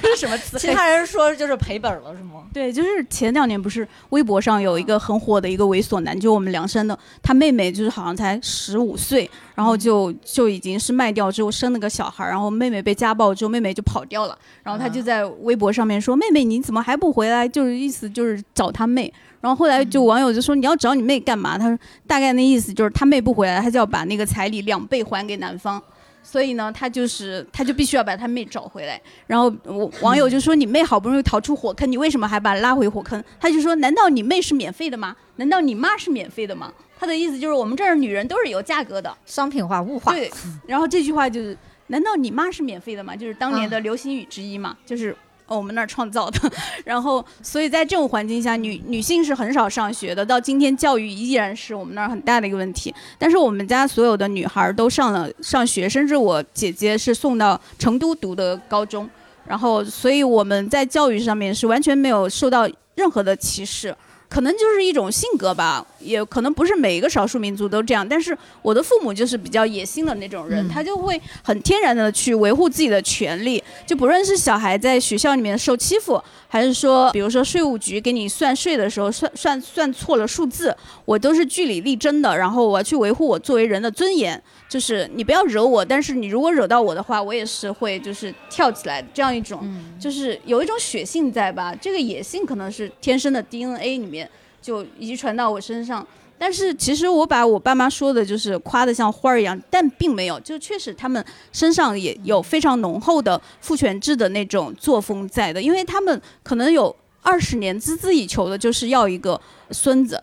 [0.00, 0.58] 这是什么词？
[0.58, 2.44] 其他人说就是赔本了，是吗？
[2.52, 19.12] 对，就是前两年不是微博上有一个很火的一个猥琐男，就我们梁山的，他妹妹就是好像才十五岁，然后就就已经是卖掉之后生了个小孩，然后妹妹被家暴之后，妹妹就跑掉了，然后他就在微博上面说：“妹妹你怎么还不回来？”就是意思就是找他妹。
[19.40, 25.82] 然后后来就网友就说：“你要找你妹干嘛？”他说：“大概那意思就是他妹不回来，他就要把那个彩礼两倍还给男方。”
[26.24, 29.00] 所以呢，他就是他就必须要把他妹找回来。
[29.26, 35.14] 然后我网友就说：“你妹好不容易逃出火坑，你为什么还把她拉回火坑？”他就说：“难道你妹是免费的吗？
[35.36, 40.12] 难道你妈是免费的吗？”他的意思就是我们这儿女人都是有价格的，商品化、物化。
[40.12, 40.30] 对。
[40.66, 41.56] 然后这句话就是
[41.88, 45.14] ：“难道你妈是免费的吗？”就是当年的流行语之一嘛，就是
[45.46, 46.40] 我们那儿创造的。
[46.84, 50.24] 然后，所以在这种环境下，女女性是很少上学的。
[50.24, 52.94] 到今天，教育依然是我们那儿很大的一个问题。
[53.18, 59.08] 但是我们家所有的女孩都上了上学，甚至我姐姐是送到成都读的高中。
[59.46, 63.94] 然后，所以我们在教育上面是完全没有受到任何的歧视。
[64.34, 68.06] 可能就是一种性格吧，也可能不是每一个少数民族都这样。
[68.06, 73.62] 但是我的父母就是比较野心的那种人，他就会很天然的去维护自己的权利。
[73.86, 82.36] 就不论是小孩在学校里面受欺负，还是说，比如说税务局给你算税的时候算算算错了数字，我都是据理力争的。
[82.36, 84.42] 然后我要去维护我作为人的尊严。
[84.74, 89.64] 就是你不要惹我，但是你如果惹到我的话，我也是会就是跳起来这样一种，
[90.00, 91.72] 就是有一种血性在吧？
[91.80, 94.28] 这个野性可能是天生的 DNA 里面
[94.60, 96.04] 就遗传到我身上。
[96.36, 110.20] 但是其实我把我爸妈说的就是夸的像花儿一样，但并没有，就确实他们身上也有非常浓厚的父权制的那种作风在的，因为他们可能有二十年孜孜以求的就是要一个孙子，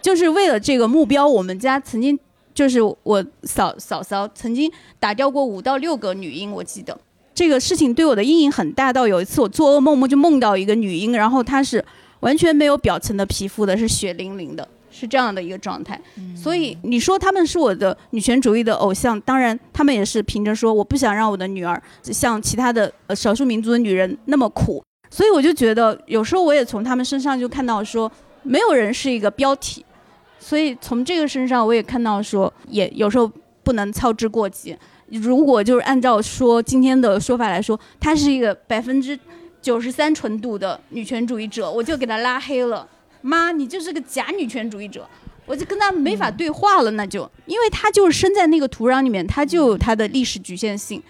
[0.00, 2.18] 就是为了这个目标，我们家曾经。
[2.54, 6.98] 就是我嫂嫂嫂曾经打掉过五到六个女婴，我记得
[7.34, 8.92] 这个事情对我的阴影很大。
[8.92, 11.82] 到有一次我做噩梦，梦就梦到一个女婴，然后她是
[12.20, 15.98] 完全没有表层的皮肤的，是血淋淋的，是这样的一个状态。
[16.36, 24.84] 所以你说他们是我的女权主义的偶像，当然他们也是凭着说我不想让我的女儿像其他的少数民族的女人那么苦。
[25.10, 28.10] 所以我就觉得有时候我也从他们身上就看到说，
[28.42, 29.84] 没有人是一个标题。
[30.42, 33.30] 所以从这个身上，我也看到说，也有时候
[33.62, 34.76] 不能操之过急。
[35.06, 39.16] 如果就是按照说今天的说法来说，他是一个百分之
[39.60, 42.88] 九十三纯度的女权主义者，我就给他拉黑了。
[43.20, 45.08] 妈，你就是个假女权主义者，
[45.46, 46.90] 我就跟他没法对话了。
[46.92, 51.00] 那就因为他就是生在那个土壤里面，他就有他的历史局限性。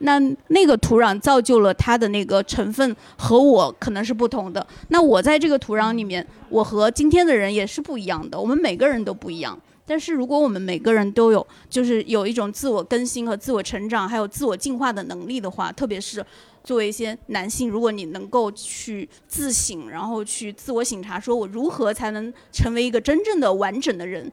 [0.00, 4.66] 那那个土壤造就了它的那个成分和我可能是不同的。
[4.88, 8.38] 那我在这个土壤里面，我和今天的人也是不一样的。
[8.38, 9.58] 我们每个人都不一样。
[9.86, 16.24] 但是如果我们每个人都有，就是有一种自我更新和自我成长，还有自我进化的能力的话，特别是
[16.62, 24.30] 作为一些男性，如果你能够去自省，然后去自我省察，说我如何才能成为一个真正的完整的人。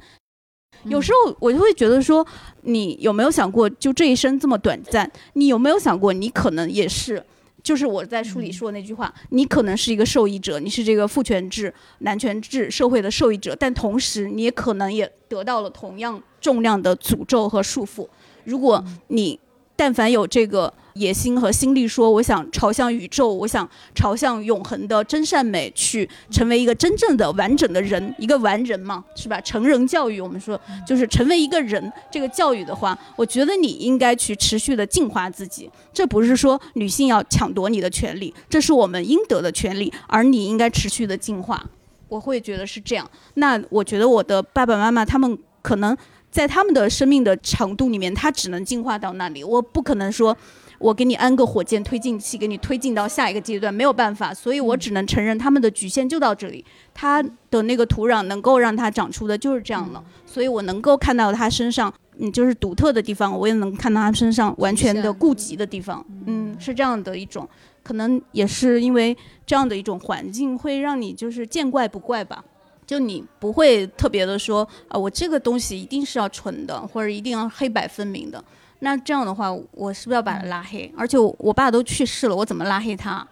[0.84, 2.26] 有时候我就会觉得说，
[2.62, 7.24] 你有没有想过，就这一生这么短暂，你有没有想过，你可能也是，
[7.62, 18.08] 就是我在书里说的那句话，你可能是一个受益者，你是这个父权制、男权制社会的受益者，但同时你也可能也得到了同样重量的诅咒和束缚。
[18.46, 19.40] 如果你
[19.76, 20.74] 但凡有这个。
[20.98, 29.40] 野心和心力说：“我想朝向宇宙，我想朝向永恒的真善美，去成为一个真正的完整的人，一个完人嘛，是吧？
[29.42, 31.92] 成人教育，我们说就是成为一个人。
[32.12, 35.70] 这个教育的话，我觉得你应该去持续的净化自己。
[35.94, 41.64] 这不是说女性要抢夺你的权利，这是我们应得的权利，而你应该持续的进化。
[42.08, 43.10] 我会觉得是这样。
[43.36, 45.96] 那我觉得我的爸爸妈妈他们可能
[46.32, 49.44] 在他们的生命的长度里面，他只能进化到那里。
[49.44, 50.36] 我不可能说。”
[50.80, 56.64] 我给你安个火箭推进器，给你推进到下一个阶段，没有办法，所以我只能承认他们的局限就到这里。
[56.94, 67.48] 他的那个土壤能够让它长出的就是这样的，所以我能够看到他身上，嗯，就是独特的地方，我也能看到他身上完全的顾及的地方，嗯，是这样的一种，
[67.84, 72.44] 可能也是因为这样的一种环境会让你就是见怪不怪吧，
[72.86, 78.44] 就你不会特别的说啊，我这个东西一定是要纯的，或者一定要黑白分明的。
[78.80, 80.92] 那这样的话，我是不是要把他拉黑？
[80.96, 83.28] 而且我爸都去世了，我怎么拉黑他？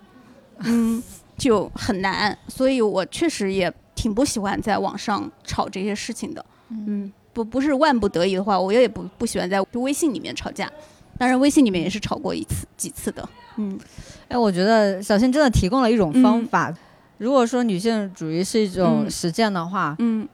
[0.60, 1.02] 嗯，
[1.38, 2.38] 就很难。
[2.48, 6.46] 所以我确实也挺不喜欢在网上吵这些事情的。
[6.70, 10.72] 嗯，不不是万不得已的话，我也不不喜欢在微信里面吵架。
[11.18, 13.28] 当然，微信里面也是吵过一次几次的。
[13.58, 13.80] 嗯，
[14.28, 16.74] 哎，我觉得小新真的提供了一种方法。
[17.18, 20.28] 如果说女性主义是一种实践的话，嗯。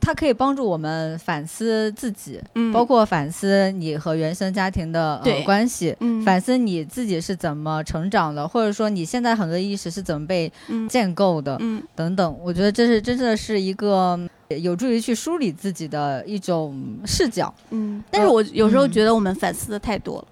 [0.00, 2.40] 它可以帮助我们反思自己，
[2.72, 10.50] 包括反思你和原生家庭的呃关系，反思你自己是怎么成长的，或者说你现在很多意识是怎么被
[10.88, 11.60] 建构的，
[11.94, 12.38] 等等。
[12.42, 17.52] 我觉得这是真的是一个有助于去梳理自己的一种视角。
[17.70, 20.28] 嗯，但是我有时候觉得我们反思的太多了。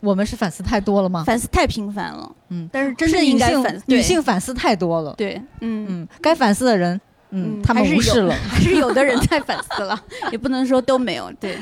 [0.00, 1.24] 我们是反思太多了吗？
[1.24, 2.30] 反思太频繁了。
[2.50, 5.12] 嗯，但是真正应该反女性反思太多了。
[5.16, 7.00] 对，嗯嗯，该反思的人。
[7.30, 10.00] 嗯，他们无视了， 还是有的人在反思了，
[10.32, 11.30] 也不能说都没有。
[11.40, 11.58] 对。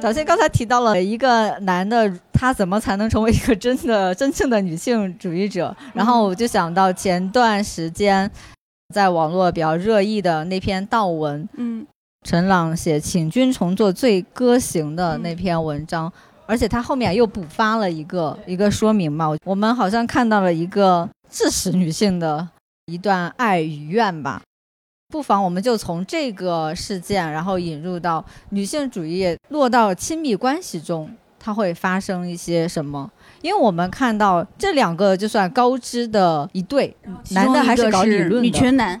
[0.00, 5.76] 早先刚才提到了一个男的，他怎么才能成为一个真的、真正的女性主义者？
[5.92, 8.30] 然后我就想到前段时间
[8.94, 11.86] 在网络比较热议的那篇悼文，嗯，
[12.26, 16.10] 陈朗写《请君重做最歌行》的那篇文章，
[16.50, 22.48] 而且他后面又补发了一个一个说明嘛，我们好像看到了一个致使女性的
[22.86, 24.42] 一段爱与怨吧。
[25.12, 33.08] 不妨我们就从这个事件，然后引入到女性主义落到亲密关系中，它会发生一些什么？
[33.42, 36.96] 因为我们看到这两个就算高知的一对，
[37.30, 39.00] 男的还是搞理论的女权男，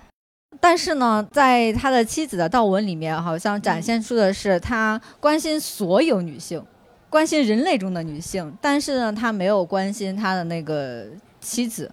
[0.60, 6.64] 但是呢，在他的妻子的悼文里面，好像展现出的是他关心所有女性，
[7.10, 11.06] 关心人类中的女性，但是呢，他没有关心他的那个
[11.40, 11.90] 妻子。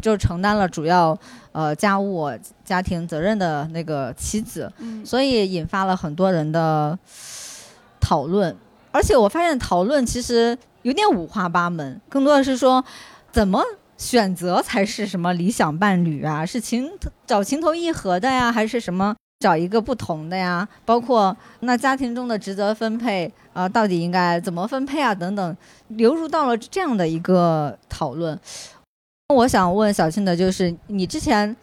[0.00, 1.18] 就承担了主要
[1.50, 2.30] 呃家务
[2.64, 4.72] 家庭责任的那个妻子，
[5.04, 6.96] 所以引发了很多人的
[8.00, 8.56] 讨论。
[8.92, 12.82] 而且我发现讨论其实有点五花八门，更多的是说
[13.32, 13.60] 怎么
[13.98, 16.46] 选择才是什么理想伴侣啊？
[16.46, 16.88] 是情
[17.26, 20.68] 找情投意合的呀，还是什么找一个不同的呀？
[20.84, 25.14] 包括那家庭中的职责分配啊，到底应该怎么分配啊？
[25.14, 25.56] 等等，
[25.88, 28.38] 流入到了这样的一个讨论。
[29.34, 31.56] 我想问小庆的就是，你之前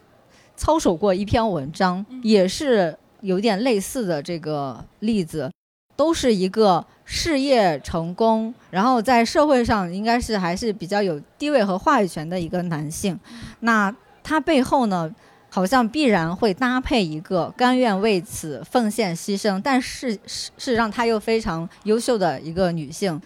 [0.56, 5.52] 操守过一篇文章，也是有点类似的这个例子，
[5.96, 13.20] 都是一个事业成功，然后在社会上应该是还是比较有地位和话语权的一个男性。
[13.60, 15.14] 那他背后呢，
[15.50, 23.20] 好像必然会搭配一个甘愿为此奉献牺牲，但是事实上他又非常优秀的一个女性。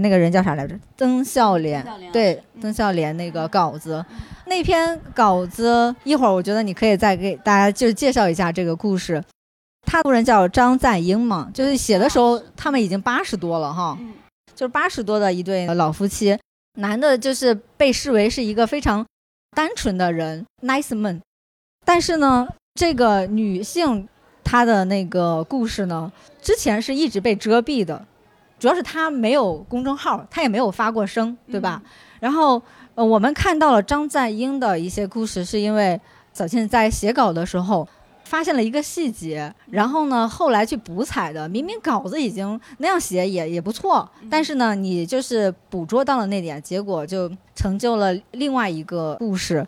[0.00, 0.78] 那个人叫啥来着？
[0.96, 4.04] 曾孝廉，对，曾孝廉那个稿子，
[4.46, 9.20] 那篇稿子一会儿我觉得你可以再给大家就是介绍一下这个故事。
[9.82, 13.98] 他夫人叫张赞英嘛，就是写的时候他们已经八十多了哈，
[14.54, 16.38] 就是八十多的一对老夫妻，
[16.78, 19.04] 男的就是被视为是一个非常
[19.56, 21.20] 单纯的人，nice man，
[21.88, 24.06] 但是呢，这个女性
[24.44, 26.12] 她的那个故事呢，
[26.42, 28.04] 之前是一直被遮蔽的。
[28.58, 31.82] 主要是她没有公众号，她也没有发过声，对吧？
[32.20, 32.60] 然后，
[32.94, 35.98] 呃，我们看到了张赞英的一些故事，是因为
[36.30, 37.88] 早庆在写稿的时候
[38.24, 41.48] 发现了一个细节，然后呢，后来去补采的。
[41.48, 49.66] 明明稿子已经那样写也也不错，但是呢，你就是捕捉到了那点，结果就成就了另外一个故事。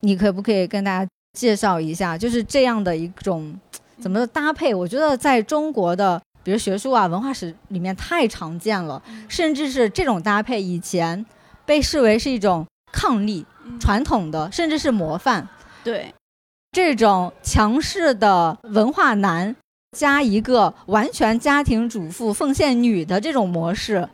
[0.00, 3.58] 你可不可以跟大家介绍一下，就是这样的一种
[4.00, 4.74] 怎么搭配？
[4.74, 6.20] 我觉得在中国的。
[6.44, 11.24] 比如学术啊、文化史里面太常见了，甚至是这种搭配以前
[11.64, 13.46] 被视为是一种抗力、
[13.78, 15.46] 传统的，甚至是模范。
[15.84, 16.12] 对，
[16.72, 19.54] 这种强势的文化男
[19.96, 24.08] 加一个完全家庭主妇奉献女的这种模式，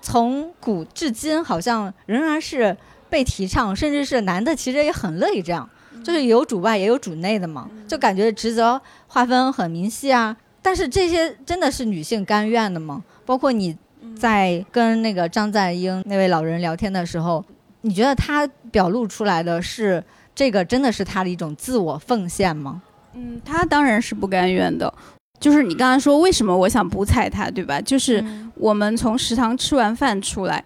[0.00, 2.74] 从古至今好像仍然是
[3.10, 5.68] 被提倡，甚至是男的其实也很乐意这样，
[6.04, 10.36] 就是有主外也有主内的嘛，就感觉职责划分很明细啊。
[10.62, 13.02] 但是这些真的是女性甘愿的吗？
[13.26, 13.76] 包括你
[14.16, 17.44] 在跟那个张赞英那位老人聊天的时候，
[17.80, 20.02] 你觉得他表露出来的是
[20.34, 22.82] 这个真的是他的一种自我奉献吗？
[23.14, 24.92] 嗯，他当然是不甘愿的。
[25.40, 27.80] 就是你刚才说为什么我想补采他，对吧？
[27.80, 28.24] 就是
[28.54, 30.64] 我们从食堂吃完饭出来，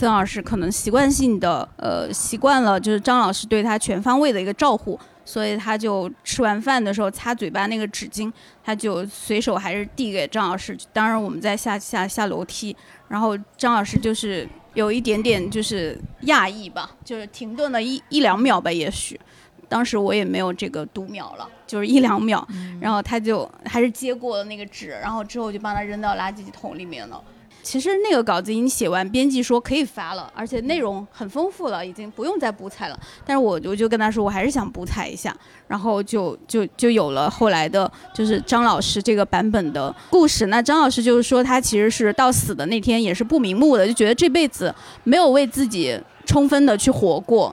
[0.00, 4.98] 曾老师可能习惯性的呃习惯了，就是张老师对他全方位的一个照顾。
[5.22, 8.32] 所以他就吃完饭的时候擦嘴巴那个纸巾，
[8.64, 10.76] 他就随手还是递给张老师。
[10.92, 12.74] 当然我们在下下下楼梯，
[13.06, 19.20] 然后张老师就是有一点点就是讶异吧，就是停顿了一一两秒吧，也许。
[19.68, 22.44] 当时我也没有这个读秒了，就是一两秒。
[22.80, 27.22] 然后他就还是接过了那个纸，然后之后就帮他扔到垃圾桶里面了。
[27.62, 32.98] 其实那个稿子已经写完，编辑说可以发了，而且内容很丰富了，已经不用再补采了。
[33.24, 35.34] 但是我我就跟他说，我还是想补采一下，
[35.66, 40.46] 然后就就就有了后来的，就是张老师这个版本的故事。
[40.46, 47.52] 那张老师就是说，他其实是到死的那天也是不瞑目的，就觉得这辈子没有为自己充分的去活过。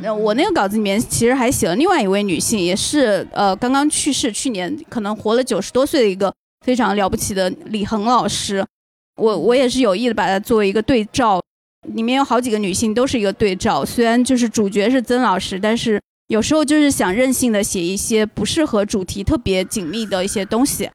[0.00, 6.32] 那我那个稿子里面其实还写了另外一位女性，也是呃刚刚去世，去年可能活了九十多岁的一个
[6.64, 8.64] 非常了不起的李恒老师。
[9.16, 11.40] 我我也是有意的把它作为一个对照，
[11.94, 13.84] 里面有好几个女性都是一个对照。
[13.84, 20.90] 虽然就是主角是曾老师，但是有时候就是想任性的写一些不适合主题特别紧密的一些东西。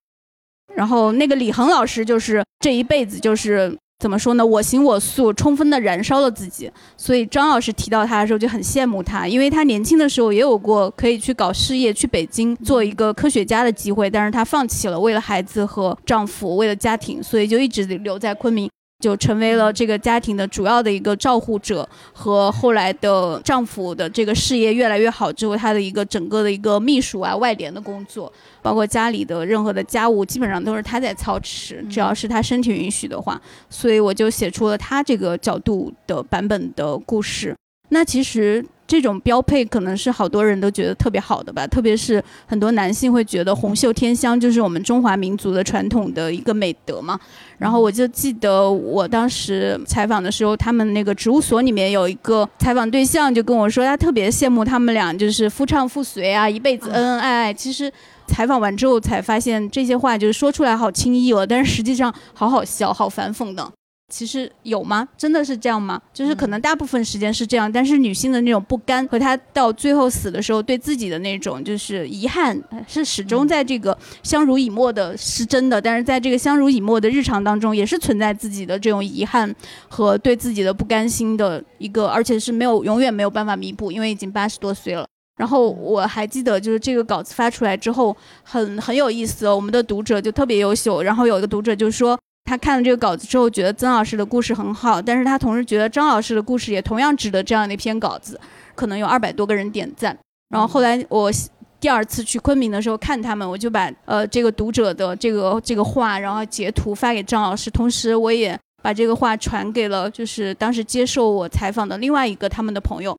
[0.76, 3.78] 然后那个李恒老师就是这一辈子就是。
[4.00, 4.46] 怎么说呢？
[4.46, 6.72] 我行我素，充分的燃烧了自己。
[6.96, 18.70] 所以张老师提到他的时候就很羡慕他，因为他年轻的时候也有过可以去搞事业、去北京做一个科学家的机会，但是他放弃了，为了孩子和丈夫，为了家庭，所以就一直留在昆明。
[19.00, 28.32] 就成为了这个家庭的主要的一个照护者，和后来的丈夫的这个事业越来越好之后，她的一个整个的一个秘书啊、外联的工作，
[28.62, 37.56] 包括家里的任何的家务，基本上都是她在操持，只要是她身体允许的话，所以我就写出了她这个角度的版本的故事。
[37.90, 38.66] 那其实。
[38.90, 47.20] 这种标配可能是好多人都觉得特别好的吧，特别是很多男性会觉得红袖添香就是我们中华民族的传统的一个美德嘛。
[47.60, 57.54] 然后我就记得我当时采访的时候，他们那个植物所里面有一个采访对象就跟我说，他特别羡慕他们俩就是夫唱妇随啊，一辈子恩恩爱爱。
[57.54, 57.92] 其实
[58.26, 63.72] 采访完之后才发现，这些话就是说出来好轻易哦，但是实际上好好笑，好反讽的。
[64.10, 65.08] 其实有吗？
[65.16, 66.02] 真的是这样吗？
[66.12, 75.80] 就是可能大部分时间是这样，但是女性的那种不甘和她到最后死的时候对自己的那种就是遗憾，是始终在这个相濡以沫的，是真的。
[75.80, 79.54] 但是在这个相濡以沫的日常当中，也是存在自己的这种遗憾
[79.88, 85.06] 和对自己的不甘心的一个，而且是没有永远没有办法弥补，因为已经八十多岁了。
[85.38, 91.02] 然后我还记得，就是这个稿子发出来之后，很很有意思，我们的读者就特别优秀。
[91.02, 92.20] 然后有一个读者就说。
[92.50, 98.42] 他看了这个稿子之后，觉得曾老师的故事很好，但是他同时觉得张老师的故事也同样值得这样的一篇稿子，
[98.74, 100.18] 可能有二百多个人点赞。
[100.50, 101.32] 然后后来我
[101.80, 113.16] 第二次去昆明的时候看他们，我就把呃这个读者的这个这个话，然后截图发给张老师，同时我也把这个话传给了就是当时接受我采访的另外一个他们的朋友，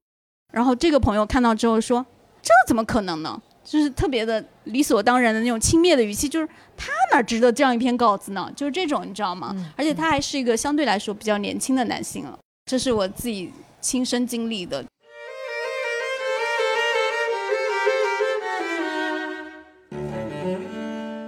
[0.52, 2.04] 然后这个朋友看到之后说
[2.42, 3.40] ：“这怎么可能呢？”
[3.70, 8.50] 就是特别的理所当然的那种轻蔑的语气，就是他哪值得这样一篇稿子呢？
[8.56, 9.54] 就是这种，你知道吗？
[9.76, 14.84] 而且他还是一个相对来说比较年轻的男性了，这是我自己亲身经历的。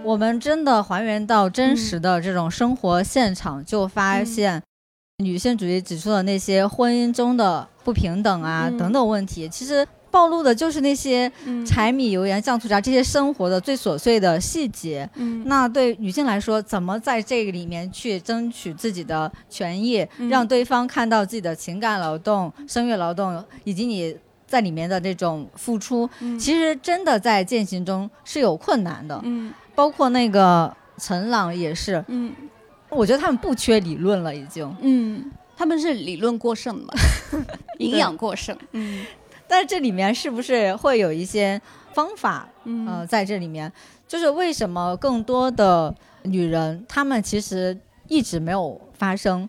[0.02, 4.60] 我们真的还原到真实的这种生活现场，就发现
[5.18, 9.86] 女性主义指出的那些婚姻中的不平等啊等等问题，其实。
[10.12, 11.32] 暴露的就是那些
[11.66, 15.08] 柴米油盐酱醋茶这些生活的最琐碎的细节。
[15.14, 24.14] 嗯，那对女性来说，怎么在这个里面去争取自己的权益，让对方看到自己的情感劳动、声乐劳动以及你
[24.46, 26.08] 在里面的这种付出，
[26.38, 29.18] 其实真的在践行中是有困难的。
[29.24, 32.04] 嗯，包括那个陈朗也是。
[32.08, 32.30] 嗯，
[32.90, 34.76] 我觉得他们不缺理论了，已经。
[34.82, 36.92] 嗯，他们是理论过剩嘛，
[37.80, 38.54] 营养过剩。
[38.72, 39.06] 嗯。
[39.52, 41.60] 但这里面是不是会有一些
[41.92, 42.48] 方法？
[42.86, 43.70] 呃，在这里面，
[44.08, 47.78] 就是为什么更多的女人，她们其实
[48.08, 49.46] 一直没有发生？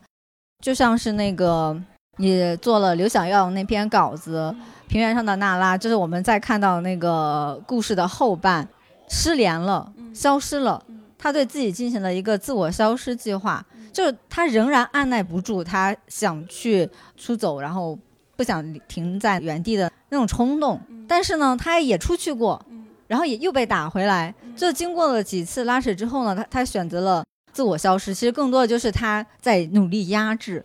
[0.61, 1.81] 就像是那个
[2.17, 4.53] 你做了刘想要那篇稿子，
[4.89, 8.67] 《平原上的娜拉》，就是我们在看到那个故事的后半，
[9.07, 10.85] 失联了，消失了，
[11.17, 17.97] 她对自己进行了一个自我消失计划，就是她仍然按耐不住，她想去出走，然后。
[18.35, 22.63] 不想停在原地的那种冲动，但是呢，他也出去过，
[23.07, 24.33] 然后也又被打回来。
[24.55, 28.13] 就经过了几次拉扯之后呢，他他选择了自我消失。
[28.13, 30.63] 其实更多的就是他在努力压制，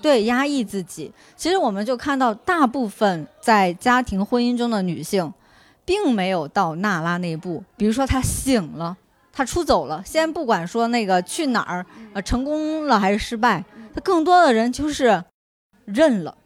[0.00, 1.12] 对压抑自己。
[1.36, 5.32] 其实我们就看到，大部分在家庭婚姻中的女性，
[5.84, 7.62] 并没有到娜拉那一步。
[7.76, 8.96] 比如说，她醒了，
[9.32, 10.02] 她出走了。
[10.04, 15.22] 先不管说那个去哪儿，呃，成功了还是失败，他更多的人就是
[15.84, 16.37] 认了。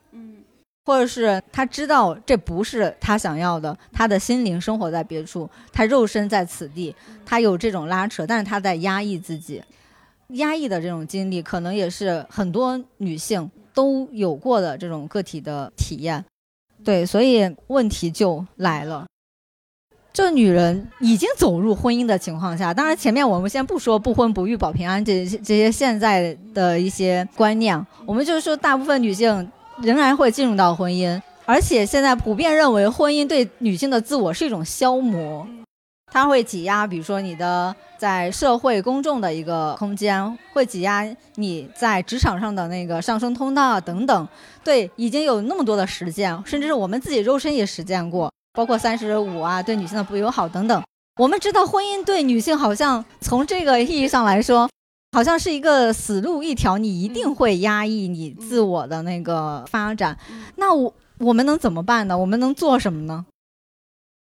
[0.84, 9.62] 或者是他知道这不是他想要的，他的心灵生活在别处，他肉身在此地，他有这种拉扯，但是他在压抑自己，
[10.30, 16.24] 压抑的这种经历，可能也是很多女性都有过的这种个体的体验。
[16.82, 19.06] 对，所以问题就来了，
[20.12, 29.48] 这女人已经走入婚姻的情况下，当然前面我们先不说不婚不育保平安这些这些现在的一些观念，我们就是说大部分女性。
[29.80, 35.46] 仍然会进入到婚姻，而且现在普遍认为婚姻对女性的自我是一种消磨，
[36.12, 41.04] 它会挤压，比如说你的在社会公众的一个空间，会挤压
[41.36, 44.28] 你在职场上的那个上升通道等等。
[44.62, 50.82] 对，已经有那么多的实践，甚至是我们自己肉身也实践过，包括三十五啊，对女性的不友好等等。
[51.20, 54.68] 我们知道婚姻对女性好像从这个意义上来说。
[55.14, 60.18] 好像是一个死路一条，你一定会压抑你自我的那个发展。
[60.56, 62.16] 那我我们能怎么办呢？
[62.16, 63.26] 我们能做什么呢？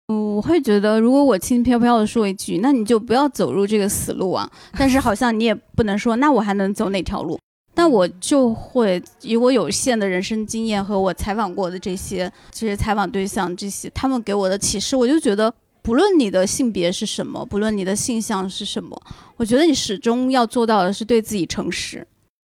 [0.10, 4.52] 我会觉得，如果我轻飘飘的说一句，那你就不要走入这个死路啊。
[4.78, 7.40] 但是好像你也不能说，那我还能走哪条路？
[7.76, 15.54] 那我就会以我有限的人生经验和我采访过的这些这些采访对象这些他们给我的启示，我就觉得。
[15.86, 19.00] 不论你的性别是什么，不论你的性向是什么，
[19.38, 22.06] 我觉得你始终要做到的是对自己诚实。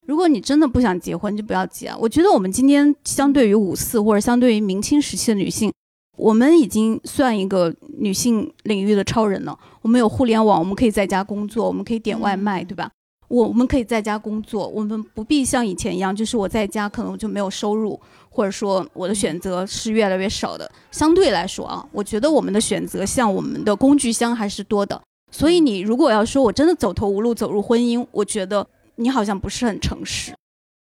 [0.04, 1.94] 如果你真的不想结婚，就不要结。
[2.00, 5.72] 我觉得我们今天相对于五四或者相对于明清时期的女性，
[6.18, 9.56] 我们已经算一个女性领域的超人了。
[9.80, 12.90] 我们有互联网，我们可以在家工作，我们可以点外卖，对吧？
[13.28, 18.00] 我我们可以在家工作，我们不必像以前一样，就是我在家可能就没有收入，
[18.30, 20.70] 或者说我的选择是越来越少的。
[20.90, 24.98] 相对来说啊，我觉得我们的选择像我们的工具箱还是多的。
[25.30, 28.66] 所以你如果要说我真的走投无路走入婚姻，我觉得
[28.96, 30.32] 你好像不是很诚实。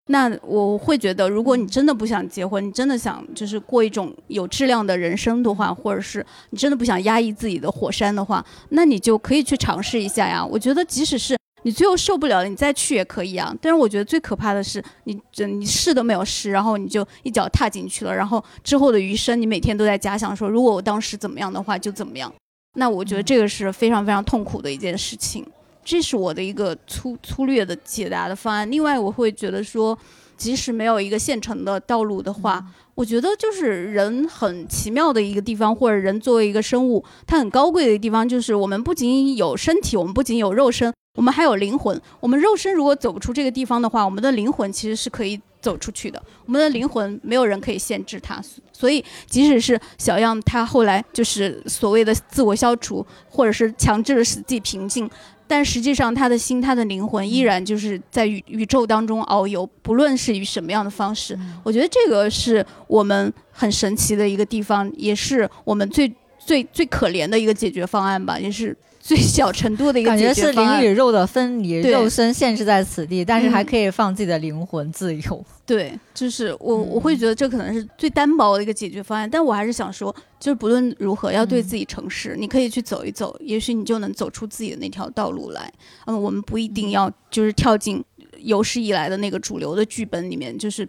[0.07, 10.45] 那我会觉得，如果你真的不想结婚，你真的想就是过一种有质量的人生的话，或者是你真的不想压抑自己的火山的话，那你就可以去尝试一下呀。
[10.45, 11.40] 我觉得即使是。
[11.63, 13.55] 你最后受不了了，你再去也可以啊。
[13.61, 22.33] 但是我觉得最可怕的是，你这你试都没有试，然后你就一脚踏进去了，然后之后的余生，你每天都在假想说，如果我当时怎么样的话，就怎么样。
[22.75, 25.45] 那我觉得这个是非常非常痛苦的一件事情。
[25.83, 28.69] 这是我的一个粗粗略的解答的方案。
[28.69, 29.97] 另外，我会觉得说，
[30.37, 32.63] 即使没有一个现成的道路的话，
[32.95, 40.93] 我觉得就是人很奇妙的一个地方，或者人作为一个生物，它很高贵的地方，就是我们不仅有身体，我们不仅有肉身。
[41.15, 46.21] 我们还有灵魂，我们肉身如果走不出这个地方的话，我们的灵魂其实是可以走出去的。
[46.45, 48.41] 我们的灵魂没有人可以限制它，
[48.71, 55.09] 所以即使是小样，他后来就是所谓的自我消除，或者是强制使自己平静，
[55.47, 61.37] 但实际上他的心、他的灵魂依然就是在宇宇宙当中遨游，不论是以什么样的方式。
[61.61, 66.09] 我觉得这个是我们很神奇的一个地方，也是我们最
[66.39, 68.75] 最最可怜的一个解决方案吧，也是。
[69.01, 75.45] 最小程度的一个感觉是灵与肉的分离，肉身限制在此地，但是还可以放自己的灵魂自由。
[75.65, 85.71] 对，就是我我会觉得这可能是最单薄的一个解决方案，但我还是想说，就是不论如何要对自己诚实，你可以去走一走，也许你就能走出自己的那条道路来。
[86.05, 88.03] 嗯，我们不一定要就是跳进
[88.37, 90.87] 有史以来的那个主流的剧本里面，就是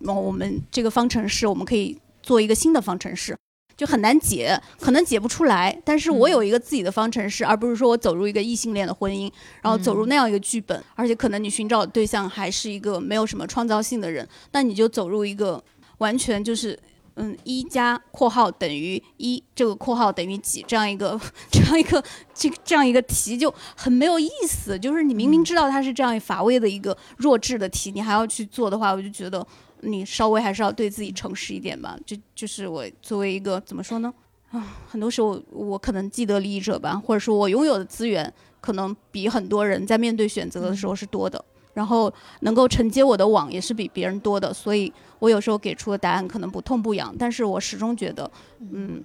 [0.00, 3.36] 我们这个方程式，我们可以做一个新的方程式。
[3.80, 5.74] 就很难解，可能解不出来。
[5.82, 10.84] 但是我有一个自己的方程式，而不是说我走入一个异性恋的婚姻，然后走入那样一个剧本。
[10.94, 15.64] 而且可能你寻找的对象还是一个没有什么创造性的人，那你就走入一个
[15.96, 16.78] 完全就是
[17.14, 21.18] 嗯一加括号等于一，这个括号等于几这样一个
[21.50, 22.04] 这样一个
[22.34, 24.78] 这这样一个题就很没有意思。
[24.78, 29.46] 就是你明明知道它是这样乏味的一个弱智的题，你还要去做的话，我就觉得。
[29.82, 34.12] 你稍微还是要对自己诚实一点吧，就就是我作为一个怎么说呢？
[34.50, 48.28] 啊，很多时候我可能既得利益者吧，或者说我拥有的资源可能比很多人在面对选择的时候是多的，然后能够承接我的网也是比别人多的，所以我有时候给出的答案可能不痛不痒，但是我始终觉得，
[48.58, 49.00] 嗯，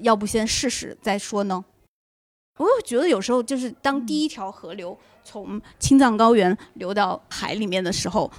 [0.00, 1.62] 要不先试试再说呢？
[2.56, 8.30] 我觉得有时候就是当第一条河流从青藏高原流到海里面的时候。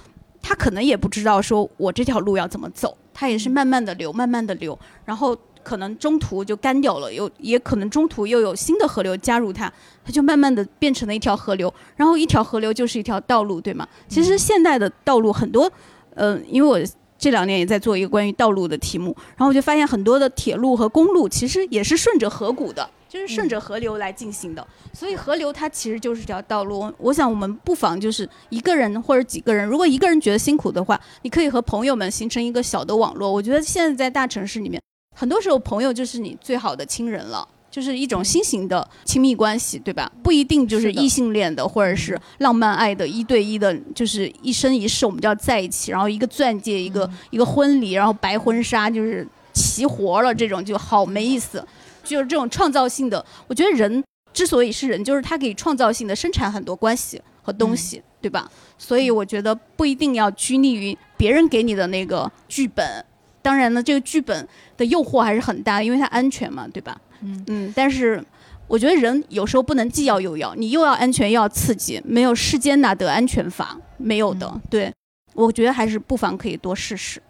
[0.42, 9.70] 他可能也不知道说我这条路要怎么走，他也是慢慢的流，慢慢的流，然后可能中途就干掉了，又也可能中途又有新的河流加入它，
[10.04, 13.86] 它就慢慢的变成了一条河流，然后一条河流就是一条道路，对吗？
[14.08, 15.70] 其实现代的道路很多，
[16.14, 16.80] 嗯，因为我
[17.18, 22.88] 这两年也在做一个关于道路的题目，然后我就发现很多的铁路和公路其实也是顺着河谷的。
[23.10, 26.90] 就是顺着河流来进行的，所以河流它其实就是条道路。
[26.96, 33.32] 我想我们不妨就是一个人或者几个人，如果一个人觉得辛苦的话，你可以和朋友们形成一个小的网络。
[33.32, 34.80] 我觉得现在在大城市里面，
[35.16, 40.08] 很多时候朋友就是你最好的亲人了，就是一种新型的亲密关系，对吧？
[40.22, 51.66] 不一定就是异性恋的，或者是浪漫爱的一对一的，就是一生一世我们就要在一起，然后一个钻戒，一个一个婚礼，然后白婚纱，就是齐活了，这种就好没意思。
[52.04, 58.50] 就是这种创造性的，我觉得人之所以是人，就是他可以创造性的生产很多关系和东西，对吧？
[58.78, 63.04] 所以我觉得不一定要拘泥于别人给你的那个剧本。
[63.42, 64.46] 当然呢，这个剧本
[64.76, 67.00] 的诱惑还是很大，因为它安全嘛，对吧？
[67.22, 67.72] 嗯嗯。
[67.74, 68.22] 但是
[68.68, 73.78] 我觉得人有时候不能既要又要，你又要安全又要刺激，没有世间哪得安全法？
[73.96, 74.60] 没有的。
[74.70, 74.92] 对，
[75.34, 77.20] 我觉得还是不妨可以多试试。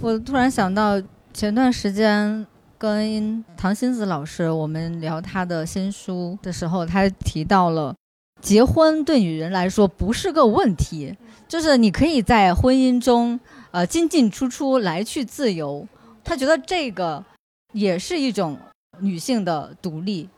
[0.00, 1.00] 我突然想到
[1.32, 2.46] 前段时间。
[2.82, 7.94] 跟唐心子老师我们聊他的新书的时候，他提到了
[8.40, 11.16] 结婚对女人来说不是个问题，
[11.46, 13.38] 就是你可以在婚姻中
[13.70, 15.86] 呃进进出出来去自由。
[16.24, 17.24] 他觉得这个
[17.72, 18.58] 也是一种
[18.98, 20.28] 女性的独立。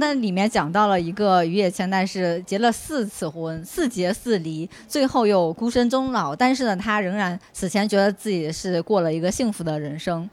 [0.00, 10.28] 那里面讲到了一个于野千代是结了四次婚，四结四离，最后又孤身终老，但是呢，她仍然死前觉得自己是过了一个幸福的人生。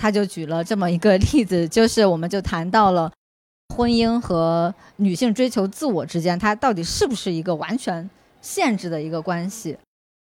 [0.00, 3.12] 他就举了这么一个例子，就是我们就谈到了
[3.76, 8.08] 婚姻和女性追求自我之间，它到底是不是一个完全
[8.40, 9.76] 限制的一个关系，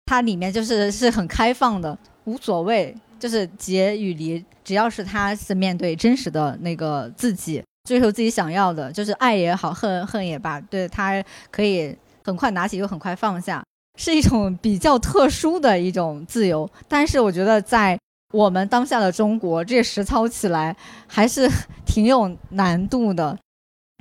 [0.07, 13.63] 它里面就是是很开放的，无所谓，就是结与离，只要是他是面对真实的那个自己，追求自己想要的，就是爱也好，恨恨也罢，对他可以很快拿起又很快放下，
[13.99, 16.67] 是一种比较特殊的一种自由。
[16.89, 17.99] 但是我觉得在
[18.37, 20.77] 我们当下的中国，这实操起来
[21.07, 21.51] 还是
[21.87, 23.39] 挺有难度的。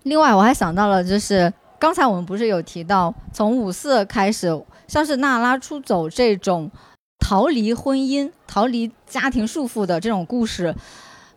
[0.04, 4.50] 另外，我还想到了，就是刚才我们不是有提到，从五四开始，
[4.88, 6.70] 像是娜拉出走这种
[7.18, 10.76] 逃离婚姻、逃离家庭束缚的这种故事，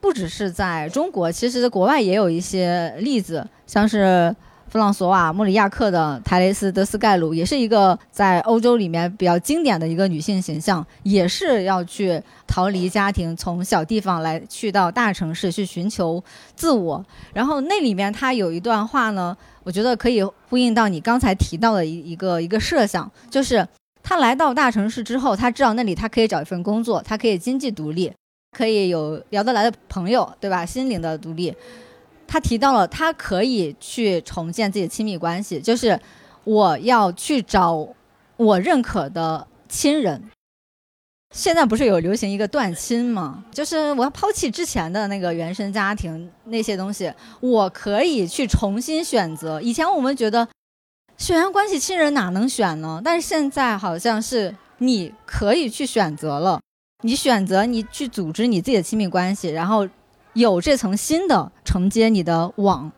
[0.01, 4.35] 不只是在中国，其实国外也有一些例子，像是。
[4.71, 16.23] 弗朗索瓦·莫里亚克的泰雷斯·德斯盖鲁也是一个在欧洲里面比较经典的一个女性形象，也是要去逃离家庭，从小地方来去到大城市去寻求
[16.55, 17.03] 自我。
[17.33, 23.67] 然后那里面她有一段话呢，我觉得可以呼应到你刚才提到的一一个一个设想，就是
[24.03, 28.13] 她来到大城市之后，她知道那里她可以找一份工作，她可以经济独立，
[28.55, 30.67] 可以有聊得来的朋友，对吧？
[30.67, 31.55] 心灵的独立。
[32.29, 35.99] 他提到了，他可以去重建自己的亲密关系，就是
[36.45, 37.89] 我要去找
[38.37, 40.23] 我认可的亲人。
[41.35, 43.43] 现在不是有流行一个断亲吗？
[43.51, 47.11] 就是我要抛弃之前的那个原生家庭那些东西，
[47.41, 49.61] 我可以去重新选择。
[49.63, 50.47] 以前我们觉得
[51.17, 53.01] 血缘关系亲人哪能选呢？
[53.03, 56.61] 但是现在好像是你可以去选择了，
[57.03, 59.89] 你选择你去组织你自己的亲密关系，然后。
[60.39, 62.93] 有这层新的承接你的网，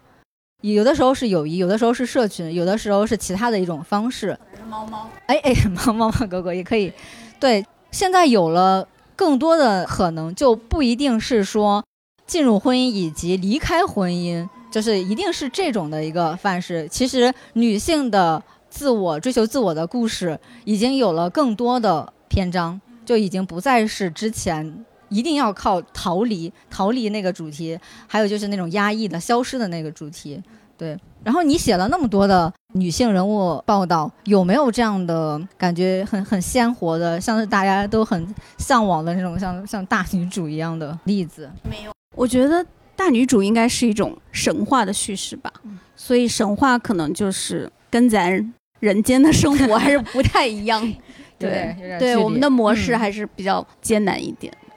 [0.61, 4.39] 有的时候是友谊，有的时候是社群，有的时候是其他的一种方式。
[4.69, 5.55] 猫猫，哎哎，
[5.87, 6.93] 猫猫猫狗狗也可以。
[7.39, 8.87] 对，现在有了
[9.17, 11.83] 更多的可能，就不一定是说
[12.27, 16.87] 进入婚姻以及离开婚姻，就是一定是这种的一个范式。
[16.91, 24.85] 其实女性的自我追求自我的故事，已经有了更多的篇章，就已经不再是之前。
[25.11, 30.43] 一定要靠逃离，逃离那个主题，还有就是那种压抑的、消失的那个主题，
[30.79, 30.99] 对。
[31.23, 41.51] 然后你写了那么多的女性人物报道，有没有这样的感觉很很鲜活的，像是大家都很向往的那种像像大女主一样的例子？
[41.69, 42.65] 没有，我觉得
[42.97, 45.53] 大女主应该是一种神话的叙事吧，
[45.95, 50.81] 所以神话可能就是跟咱人间的生活还是不太一样，
[51.39, 54.51] 对对，我们的模式还是比较艰难一点。
[54.63, 54.70] 嗯，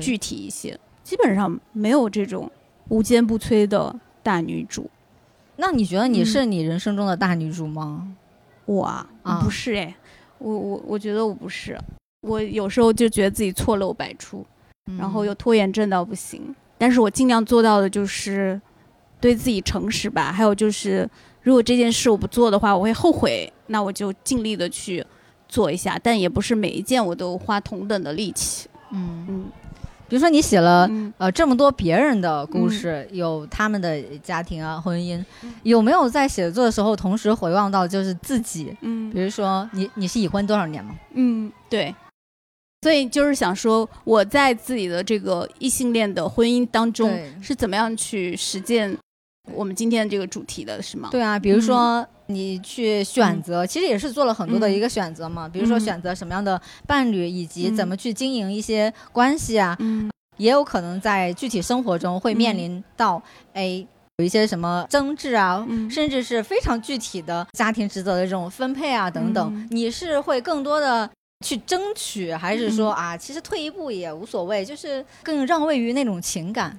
[0.00, 2.50] 具体一些，基本上没有这种
[2.88, 4.88] 无坚不摧的大女主。
[5.56, 8.14] 那你觉得你是你人生中的大女主吗？
[8.64, 9.06] 我啊，
[9.42, 9.94] 不是哎，
[10.38, 11.78] 我我我觉得我不是。
[12.22, 14.44] 我有时候就觉得自己错漏百出，
[14.98, 16.54] 然后又拖延症到不行。
[16.78, 18.60] 但是我尽量做到的就是
[19.20, 20.32] 对自己诚实吧。
[20.32, 21.08] 还有就是，
[21.42, 25.04] 如果这件事我不做的话，我会后悔，那我就尽力的去
[25.48, 25.98] 做一下。
[26.02, 28.68] 但也不是每一件我都花同等的力气。
[28.92, 29.44] 嗯嗯。
[30.10, 35.24] 比如说，你写了呃这么多别人的故事，有他们的家庭啊、婚姻，
[35.62, 38.76] 有没有在写作的时候同时回望到就是自己？
[38.80, 40.96] 嗯，比如说你你是已婚多少年吗？
[41.14, 41.94] 嗯，对。
[42.82, 48.96] 所以就是想说，我在自己的这个异性恋的婚姻当中是怎么样去实践
[49.54, 51.08] 我们今天这个主题的，是吗？
[51.10, 55.48] 对啊，比如说你去选择，其实也是做了很多的一个选择嘛。
[55.48, 59.76] 比如说选择什么样的伴侣，以及怎么去经营一些关系啊。
[59.80, 60.10] 嗯。
[60.36, 63.22] 也有可能在具体生活中会面临到，
[63.52, 63.86] 哎，
[64.16, 69.68] 有一些什么争执啊，甚至是非常具体的家庭职责的这种分配啊等等。
[69.70, 71.10] 你是会更多的
[71.44, 76.78] 去争取，还是说啊，其实退一步也无所谓，就是更让位于那种情感？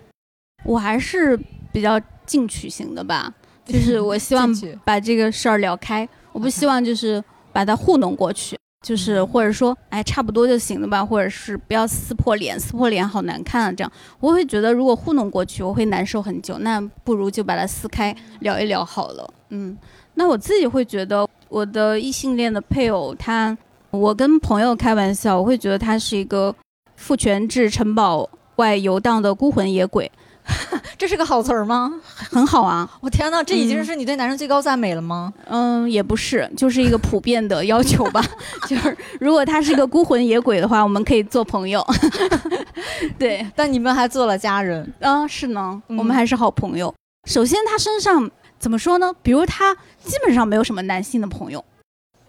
[0.64, 1.40] 我还是
[1.72, 2.02] 比较
[2.32, 3.34] 进取型的吧，
[3.68, 4.50] 就是我希望
[4.86, 7.22] 把这个事儿聊开，我不希望就是
[7.52, 8.58] 把它糊弄过去。
[8.82, 13.72] 就是或者说，哎，差不多就行了吧，或者是不要撕破脸，撕破脸好难看啊。
[13.72, 16.58] 这样我会觉得，如果糊弄过去，我会难受很久。
[16.60, 19.34] 那不如就把它撕开，聊一聊好了。
[19.50, 19.78] 嗯，
[20.16, 23.56] 那我自己会觉得，我的异性恋的配偶，他，
[23.92, 26.56] 我跟朋友开玩笑，我会觉得他是一个
[26.96, 30.12] 父权制城堡外游荡的孤魂野鬼。
[30.98, 31.92] 这是个好词儿吗？
[32.30, 32.90] 很好啊！
[33.02, 35.34] 我天哪，这已经是你对男生最高赞美了吗？
[35.48, 38.24] 嗯，也不是，就是一个普遍的要求吧。
[38.68, 41.86] 就是如果他是个孤魂野鬼的话，我们可以做朋友。
[43.18, 45.28] 对，但你们还做了家人啊？
[45.28, 46.94] 是呢，我们还是好朋友。
[47.28, 48.30] 首先，他身上
[48.60, 49.14] 怎么说呢？
[49.22, 51.64] 比如他基本上没有什么男性的朋友。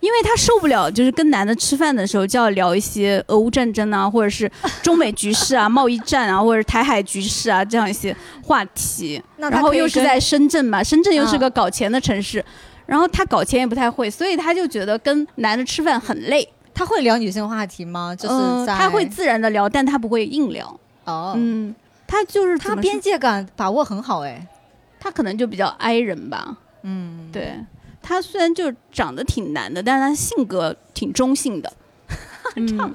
[0.03, 4.51] 因为他受不了，就是跟男的吃饭的时候就要聊一些俄乌战争啊，或者是
[4.83, 9.23] 中美局势啊、贸易战啊，或者台海局势啊这样一些话题。
[9.37, 12.45] 然后又是在深圳嘛，深圳又是个搞钱的城市，
[12.85, 16.49] 然后他搞钱也不太会，所以他就觉得跟男的吃饭很累。
[16.75, 18.13] 他会聊女性话题吗？
[18.19, 20.67] 就是他会自然的聊，但他不会硬聊。
[21.05, 21.73] 哦，嗯，
[22.09, 24.45] 他就是他边界感把握很好哎。
[24.99, 26.57] 他可能就比较 i 人吧。
[26.83, 27.55] 嗯，对
[28.03, 31.73] 他虽然就长得挺男的，但是他性格挺中性的。
[32.57, 32.95] 嗯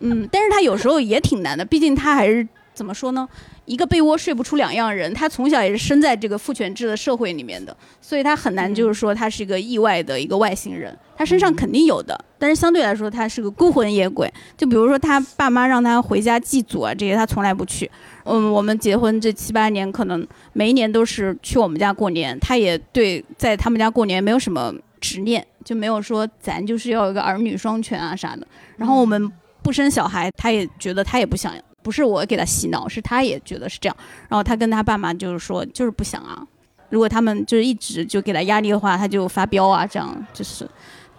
[0.00, 3.26] 嗯，但是他有时候也挺难的，毕竟他还是怎么说呢？
[3.64, 14.30] 一个被窝睡不出两样人，他从小也是生在这个父权制的社会里面的，所以他很难就是说他是一个意外的一个外星人，他身上肯定有的，但是相对来说他是个孤魂野鬼。
[14.56, 17.88] 就比如说他爸妈让他回家祭祖啊，这些他从来不去。
[18.30, 28.46] 嗯，我们结婚这七八年，可能每一年都是去我们家过年，他也对在他们家过年没有什么执念，就没有说咱就是要有一个儿女双全啊啥的。
[28.76, 29.30] 然后我们
[29.62, 31.52] 不生小孩，他也觉得他也不想，
[31.82, 33.96] 不是我给他洗脑，是他也觉得是这样。
[34.28, 36.46] 然后他跟他爸妈就是说，就是不想啊。
[36.90, 40.68] 如果他们就是一直就给他压力的话，他就发飙啊，这样就是，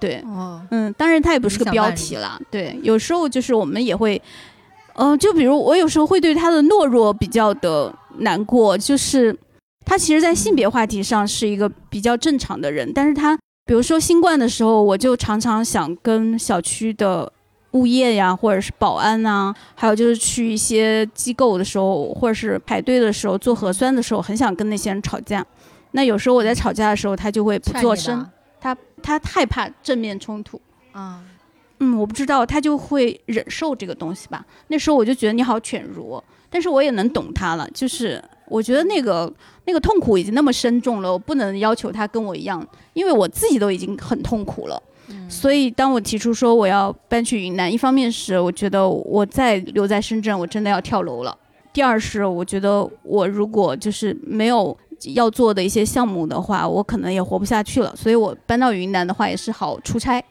[0.02, 4.22] 对，哦，嗯，当然他也不是个标题啦，对，有时候就是我们也会，
[5.02, 9.36] 呃，就比如我有时候会对他的懦弱比较的难过，就是
[9.84, 13.36] 他其实，在性别话题上是一个比较正常的人，但是他
[13.66, 17.34] 比如说新冠的时候，我就常常想跟小区的
[17.72, 25.44] 物业呀，或者是保安呐、还有就是去一些机构的时候，或者是排队的时候做核酸的时候，很想跟那些人吵架。
[25.94, 28.30] 那有时候我在吵架的时候，他就会不做声，
[28.60, 30.62] 他他害怕正面冲突。
[30.92, 31.31] 啊，嗯，
[31.98, 34.46] 我不知道，他就会忍受这个东西吧。
[34.68, 37.68] 那时候我就觉得你好犬儒，但是我也能懂他了。
[37.74, 39.32] 就是我觉得那个
[39.66, 44.82] 那个痛苦已经那么深重了，我不能要求他跟我一样，因为我自己都已经很痛苦了。
[45.28, 51.36] 所以当我提出说我要搬去云南，一方面是我觉得我再留在深圳，我真的要跳楼了；
[51.74, 54.78] 第二是我觉得我如果就是没有
[55.14, 57.94] 要做的一些项目的话，我可能也活不下去了。
[57.96, 60.24] 所以我搬到云南的话也是好出差。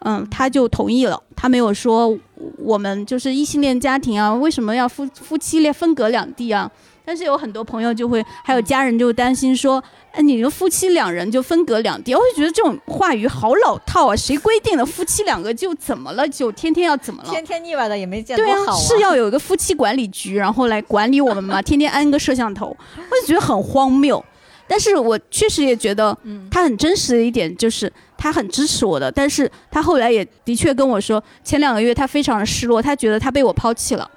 [0.00, 2.16] 嗯，他就同意了，他没有说
[2.58, 6.70] 我们就是异性恋家庭啊，为什么要夫夫妻恋分隔两地啊？
[7.04, 9.80] 但是有很多朋友就会，还有家人就担心说，
[10.10, 14.16] 哎，你们夫妻两人就分隔两地，我就觉得这种话语好老套啊！
[14.16, 16.28] 谁规定的夫妻两个就怎么了？
[16.28, 17.30] 就天天要怎么了？
[17.30, 21.62] 天天腻歪的也没见对多好啊，是要有一个夫妻管理局，然后来管理我们嘛？
[21.62, 24.22] 天天安个摄像头，我就觉得很荒谬。
[24.66, 26.18] 但是我确实也觉得，
[26.50, 34.10] 他很真实的一点就是他很支持我的，但是他后来也的确跟我说，前两个月他非常的失落，他觉得他被我抛弃了，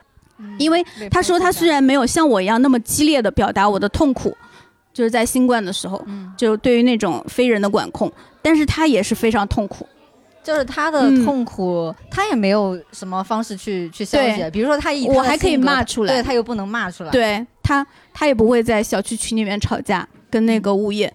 [0.58, 4.36] 因为他说他虽然没有像我一样那么激烈的表达我的痛苦，
[4.93, 6.04] 就是在新冠的时候，
[6.38, 9.88] 就对于那种非人的管控，但是他也是非常痛苦。
[10.41, 14.50] 就是他的嗯痛苦，他也没有什么方式去去消解。
[14.50, 21.14] 比如说他以他我还可以骂出来对他又不能骂出来。，对他，他也不会在小区群里面吵架，跟那个物业，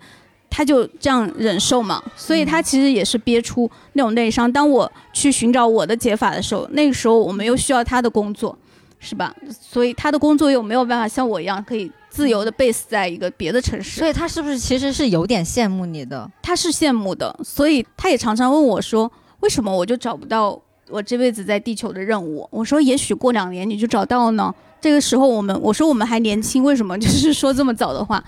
[0.56, 2.00] 他就这样忍受嘛。
[2.14, 4.50] 所以他其实也是憋出那种内伤。
[4.52, 8.56] 当我去寻找我的解法的时候，那个时候我们又需要他的工作，
[9.00, 9.34] 是吧？
[9.50, 14.08] 所以他的工作又没有办法像我一样可以自由的 base 在一个别的城市所。
[14.08, 16.30] 以他是不是其实是有点羡慕你的？
[16.40, 20.56] 他是羡慕的，所以他也常常问我说：“为什么我就找不到
[20.88, 24.54] 我这辈子在地球的任务？”我说：“也许过两年你就找到了呢。”
[24.84, 28.22] 这个时候我们我说我们还年轻，为什么就是说这么早的话？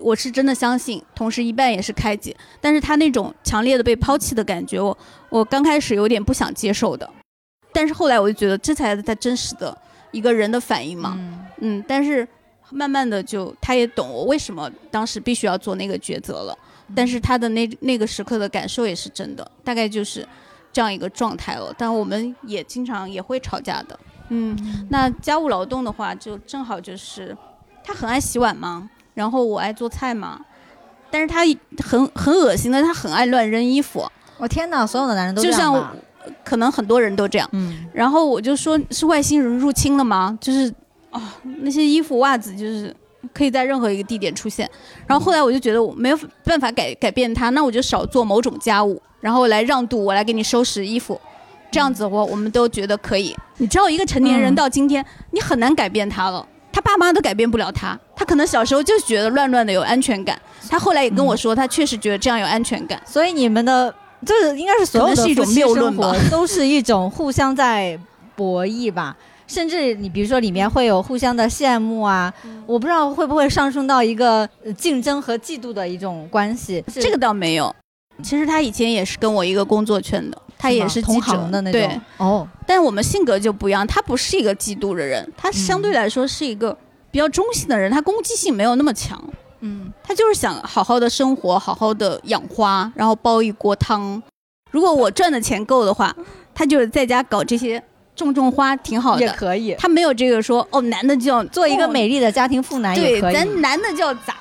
[0.00, 2.36] 我是真的相信，同时一半也是开解。
[2.60, 4.98] 但是他那种强烈的被抛弃的感觉，我
[5.28, 7.08] 我刚开始有点不想接受的，
[7.72, 9.78] 但是后来我就觉得这才是他真实的
[10.10, 11.16] 一个人的反应嘛。
[11.16, 12.26] 嗯，嗯，但是
[12.70, 16.58] 慢慢的就他也懂我为什么当时必须要做那个抉择了，
[16.96, 20.26] 但是他的那那个时刻的感受也是真的，大概就是
[20.72, 21.72] 这样一个状态了。
[21.78, 23.96] 但我们也经常也会吵架的，
[24.28, 27.36] 嗯，那家务劳动的话，就正好就是
[27.84, 30.40] 他很爱洗碗嘛，然后我爱做菜嘛，
[31.10, 31.40] 但是他
[31.84, 34.06] 很很恶心的，他很爱乱扔衣服，
[34.38, 35.94] 我天哪，所有的男人都就像这样吧
[36.44, 37.48] 可能很多人都这样。
[37.52, 40.38] 嗯，然后我就说是外星人入侵了吗？
[40.40, 40.72] 就是
[41.10, 42.94] 啊、那些衣服袜子就是
[43.34, 44.70] 可以在任何一个地点出现。
[45.06, 51.20] 然后后来我就觉得我没有办法改改变他，那我就少做某种家务，然后来让渡我来给你收拾衣服。
[51.72, 53.34] 这样子我，我们都觉得可以。
[53.56, 56.46] 你知道，一个成年人嗯到今天，你很难改变他了。
[56.70, 60.40] 他爸妈都改变不了他，他可能小时候就觉得乱乱的有安全感。
[60.68, 63.00] 他后来也跟我说，他确实觉得这样有安全感。
[63.06, 63.94] 所以你们的
[64.24, 67.98] 就是应该是所有的是一种的夫妻谬论吧生活都是一种互相在
[68.36, 69.16] 博弈吧。
[69.46, 76.82] 甚至你比如说里面会有互相的羡慕啊，嗯我不知道会不会上升到一个呃竞争和嫉妒的一种关系。
[76.94, 77.74] 这个倒没有。
[78.22, 86.76] 其实他以前也是跟我一个工作圈的，他也是同行的那对种。，哦，但我们性格就不一样，他不是一个嫉妒的人，他相对来说是一个
[87.10, 89.20] 比较中性的人，他攻击性没有那么强。
[89.58, 94.22] 嗯，他就是想好好的生活，好好的养花，然后煲一锅汤。
[94.70, 96.14] 如果我赚的钱够的话，
[96.54, 97.82] 他就是在家搞这些
[98.14, 99.22] 种种花，挺好的。
[99.22, 103.34] 也可以他没有这个说哦，男的就要做一个哦美丽的家庭妇男对也，可以。
[103.34, 104.36] 咱男的就要咋，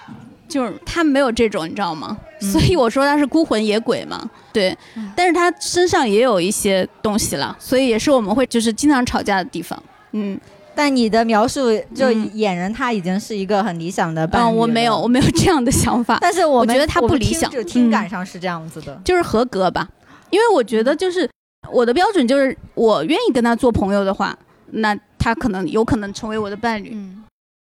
[0.52, 2.18] 就是他没有这种，你知道吗？
[2.42, 2.52] 嗯。
[2.52, 5.12] 所以我说他是孤魂野鬼嘛，对，嗯。
[5.16, 9.82] 但是他身上也有一些东西了，所以也是我们会就是经常吵架的地方。
[10.12, 10.40] 嗯，
[10.76, 17.92] 但你的描述就嗯俨然他已经是一个很理想的伴侣嗯，我没有，我没有这样的想法， 但是我我觉得他不理想就听嗯。
[17.92, 19.00] 感上是这样子的。
[19.06, 19.88] 就是合格吧，
[20.30, 21.30] 因为我觉得就是
[21.72, 24.38] 我的标准就是我愿意跟他做朋友的话，
[24.72, 26.92] 那他可能有可能成为我的伴侣。
[26.94, 27.24] 嗯，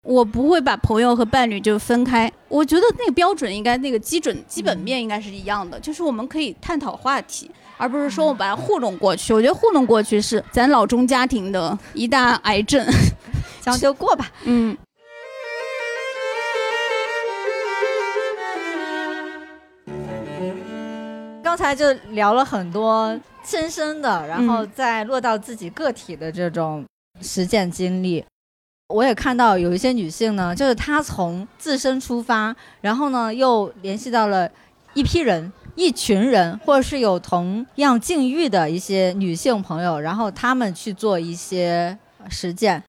[0.09, 2.33] 我不会把朋友和伴侣就分开。
[2.49, 9.35] 我觉得那个标准应该那个基准基本面应该是一样的，就是我们可以探讨话题，而不是说我把它糊弄过去。
[9.35, 12.87] 我觉得糊弄过去是咱老中家庭的一大癌症。
[13.61, 14.33] 将就过吧。
[14.45, 14.75] 嗯，
[21.43, 26.87] 刚才就聊了很多亲身的，然后嗯再落到自己个体的这种
[27.21, 28.25] 实践经历。
[28.89, 34.51] 我也看到有一些女性呢，就是她从自身出发，然后呢又联系到了
[34.95, 41.99] 一批人、一群人，或者是有同样境遇的一些女性朋友，然后她们去做一些
[42.31, 42.83] 实践。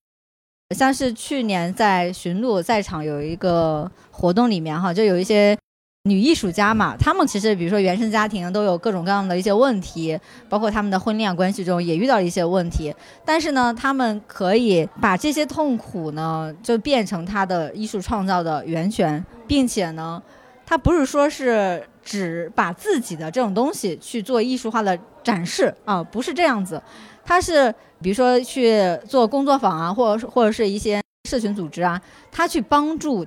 [0.74, 5.58] 像是去年在寻路在场有一个活动里面哈，就有一些
[6.04, 12.94] 女艺术家嘛，她们其实比如说原生家庭都有各种各样的一些问题，包括他们的婚恋关系中也遇到了一些问题，
[13.26, 20.22] 但是呢，他们可以把这些痛苦呢，就变成她的艺术创造的源泉，并且呢，
[20.66, 26.82] 她不是说是只把自己的这种东西去做艺术化的展示啊，不是这样子，
[27.26, 27.70] 她是
[28.02, 33.26] 比如说去做工作坊啊，或者或者是一些社群组织啊，她去帮助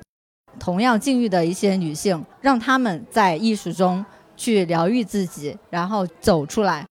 [0.63, 4.05] 同样境遇的一些女性，让她们在艺术中
[4.37, 6.87] 去疗愈自己，然后走出来。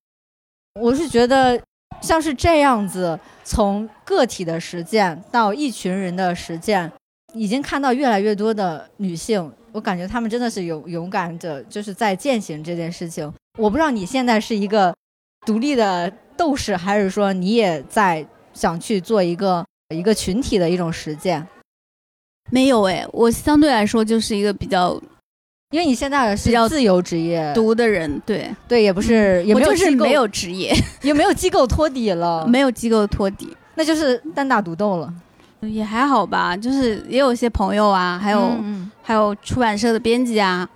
[0.81, 1.57] 我是觉得
[2.01, 6.91] 像是这样子，从个体的实践到一群人的实践，
[7.33, 13.31] 已经看到越来越多的女性，我感觉她们真的是勇勇敢者，就是在践行这件事情。
[13.57, 14.93] 我不知道你现在是一个
[15.45, 19.65] 独立的斗士，还是说你也在想去做一个
[19.95, 21.47] 一个群体的一种实践？
[22.51, 25.01] 没有哎，我相对来说就是一个比较
[25.71, 30.71] 因为你现在是比较自由职业，读的人，对，对，也不是也我就是没有职业，
[31.01, 33.55] 也没有机构托底了， 没有机构托底。
[33.75, 35.11] 那就是单打独斗了。
[35.61, 38.91] 也还好吧，就是也有一些朋友啊，还有、嗯。
[39.03, 40.67] 还有出版社的编辑啊，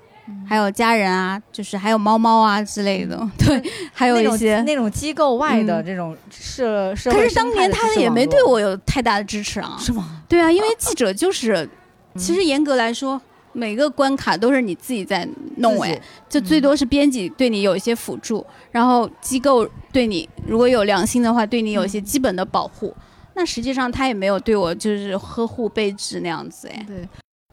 [0.48, 3.62] 还有家人啊，就是还有猫猫啊之类的，对，
[3.94, 4.62] 还有一些。
[4.62, 9.76] 那种机构外的嗯这种社社会可是当年他也没对我有太大的支持啊。
[9.80, 10.22] 是吗？
[10.30, 11.68] 对啊，因为记者就是，
[12.18, 13.22] 其实严格来说，
[13.54, 22.96] 每个关卡都是你自己在弄哎，就最多是编辑对你有一些辅助，然后机构对你如果有良心的话，对你有一些基本的保护。
[23.36, 26.86] 那实际上他也没有对我就是呵护备至那样子哎。
[26.88, 27.08] 对，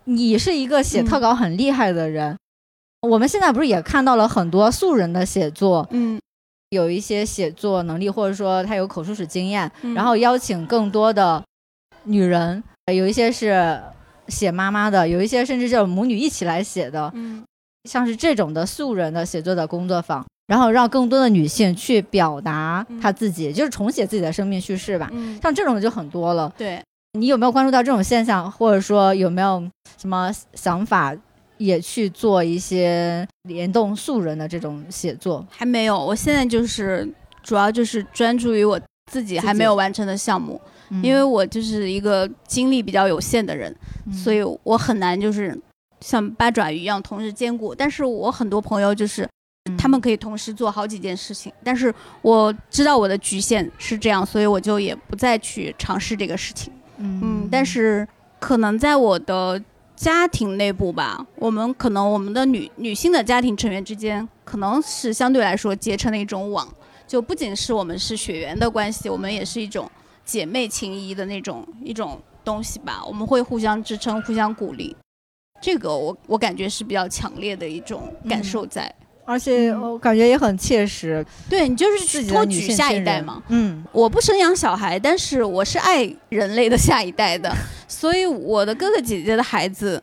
[0.04, 2.36] 你是一个写嗯特稿很厉害的人。
[3.02, 6.20] 我们现在不是也看到了很多素人的写作，嗯，
[6.70, 9.92] 有一些写作能力，或者说他有口述史经验，嗯。
[9.92, 11.42] 然后邀请更多的
[12.04, 13.80] 女人，呃有一些是
[14.28, 17.42] 写妈妈的，有一些甚至是母女一起来写的，嗯。
[17.90, 25.10] 像是这种的素人的写作的工作坊，然后让更多的女性去表达她自己，就是重写自己的生命叙事吧。
[25.12, 26.52] 嗯，像这种的就很多了。
[26.56, 26.80] 对，
[27.18, 29.60] 你有没有关注到这种现象，或者说有没有
[29.98, 31.12] 什么想法，
[31.62, 35.46] 也去做一些联动素人的这种写作？
[35.50, 37.08] 还没有，我现在就是
[37.42, 40.60] 主要就是专注于我自己还没有完成的项目，
[41.02, 43.74] 因为我就是一个精力比较有限的人，
[44.06, 45.58] 嗯所以我很难就是
[46.00, 47.74] 像八爪鱼一样同时兼顾。
[47.74, 49.28] 但是我很多朋友就是
[49.68, 51.92] 嗯他们可以同时做好几件事情，但是
[52.22, 56.72] 我知道我的局限是这样，所以我就也不再去尝试这个事情。
[56.98, 58.06] 嗯，但是
[58.38, 59.60] 可能在我的
[60.02, 66.66] 家庭内部吧，我们可能我们的女女性的家庭成员之间，可能是相对来说结成了一种网，
[67.06, 69.88] 就不仅是我们是血缘的关系，我们也是一种
[70.24, 73.00] 姐妹情谊的那种一种东西吧。
[73.06, 74.96] 我们会互相支撑，互相鼓励。
[75.60, 78.92] 这个我我感觉是比较强烈的一种感受在。
[79.24, 83.42] 而且我感觉也很切实，对你就是去托举下一代嘛。
[83.48, 87.54] 嗯，我不生养小孩，但是我是爱人类的下一代的，
[87.86, 90.02] 所以我的哥哥姐姐的孩子，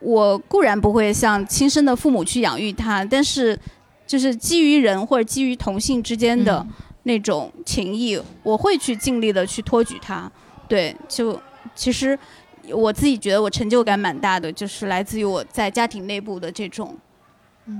[0.00, 3.58] 我固然不会像亲生的父母去养育他，但是
[4.06, 6.72] 就是基于人或者基于同性之间的嗯
[7.04, 10.30] 那种情谊，我会去尽力的去托举他。
[10.68, 11.40] 对，就
[11.76, 12.18] 其实
[12.70, 16.96] 我自己觉得我成就感蛮大的，就是来自于我在家庭内部的这种，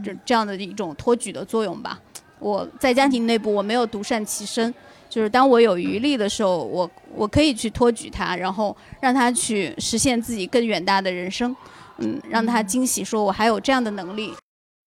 [0.04, 2.00] 这这样的一种托举的作用吧。
[2.38, 4.72] 我在家庭内部我没有独善其身，
[5.08, 11.56] 就是当我有余力的时候，我我可以去托举他，然后让他去实现自己更远大的人生，
[11.98, 14.34] 嗯，让他惊喜，说我还有这样的能力。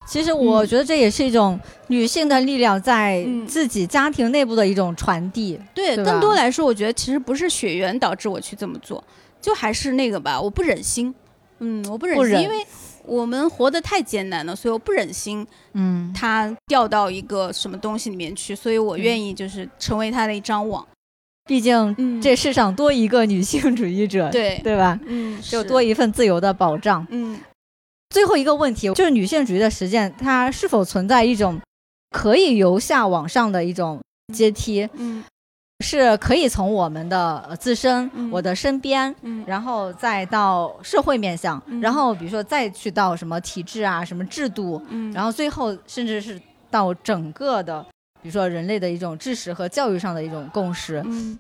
[0.08, 5.60] 其实我觉得这也是一种女性的力量在自己家庭内部的一种传递。
[5.74, 9.04] 对，更多来说，我觉得其实不是血缘导致我去这么做，
[9.40, 11.14] 就还是那个吧，我不忍心。
[11.60, 12.66] 嗯，我不忍心，因为
[13.10, 15.46] 我们活得太艰难了，所以我不忍心。
[15.74, 20.88] 嗯，他掉到一个什么东西里面去，所以我愿意就是成为他的一张网。
[21.46, 25.00] 毕竟这世上多一个女性主义者，对对吧？
[25.08, 27.06] 嗯，就多一份自由的保障。
[27.10, 27.40] 嗯。
[28.12, 31.62] 最后一个问题就是女性主义的实践，它是否存在一种
[32.10, 34.00] 可以由下往上的一种
[34.34, 34.90] 阶梯？
[34.94, 35.24] 嗯，
[35.80, 39.14] 是可以从我们的自身、我的身边，
[39.46, 44.82] 然后再到社会面向，然后比如说再去到什么体制啊、什么制度，
[45.14, 47.82] 然后最后甚至是到整个的，
[48.22, 51.02] 比如说人类的一种知识和教育上的一种共识。
[51.06, 51.38] 嗯，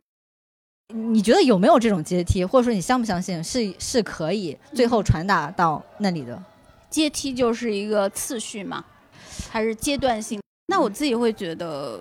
[0.93, 6.41] 你觉得有没有这种阶梯，或者说你相不相信是是可以最后传达到那里的？
[6.89, 8.83] 阶梯就是一个次序嘛，
[9.51, 10.41] 还是阶段性？
[10.67, 11.99] 那我自己会觉得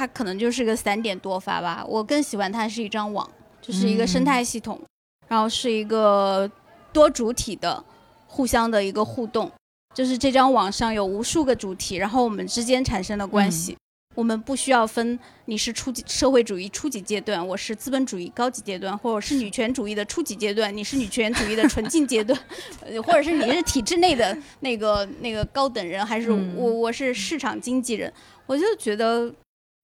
[0.00, 1.84] 它可能就是个散点多发吧。
[1.86, 3.30] 我更喜欢它是一张网，
[3.60, 4.80] 就是一个生态系统，
[5.28, 6.50] 然后是一个
[6.90, 7.84] 多主体的
[8.26, 9.52] 互相的一个互动，
[9.94, 13.76] 就是这张网上有无数个主体，然后我们之间产生的关系。
[14.16, 22.38] 我们不需要分你是初级社会主义初级阶段，我是资本主义高级阶段，或者是女权主义的初级阶段，你是女权主义的纯净阶段，
[23.04, 28.10] 或者是你是体制内的那个那个高等人，还是我我是市场经纪人？
[28.46, 29.32] 我就觉得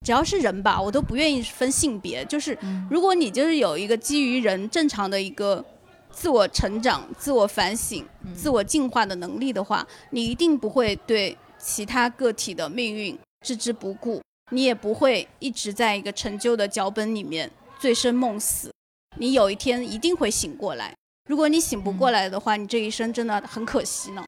[0.05, 2.24] 只要是人吧，我都不愿意分性别。
[2.26, 2.57] 就是
[2.90, 5.64] 如果你就是有一个基于人正常的一个
[6.11, 13.18] 自我成长、自我反省、自我进化的能力的话，你一定不会对其他个体的命运。
[13.44, 14.20] 置之不顾，
[14.51, 18.72] 你也不会一直在一个陈旧的脚本里面醉生梦死。
[19.18, 20.92] 你有一天一定会醒过来。
[21.28, 24.24] 如果你醒不过来的话，你这一生真的很可惜呢。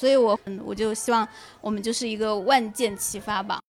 [0.00, 1.26] 所以，我 我就希望
[1.60, 3.60] 我们就是一个万箭齐发吧。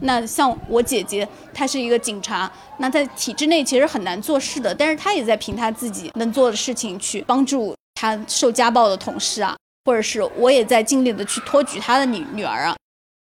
[0.00, 12.76] 那像我姐姐，她是一个警察，那在体制内其实很难做事的，但是她也在凭她自己能做的事情去帮助她受家暴的同事啊，或者是我也在尽力的去托举她的女女儿啊。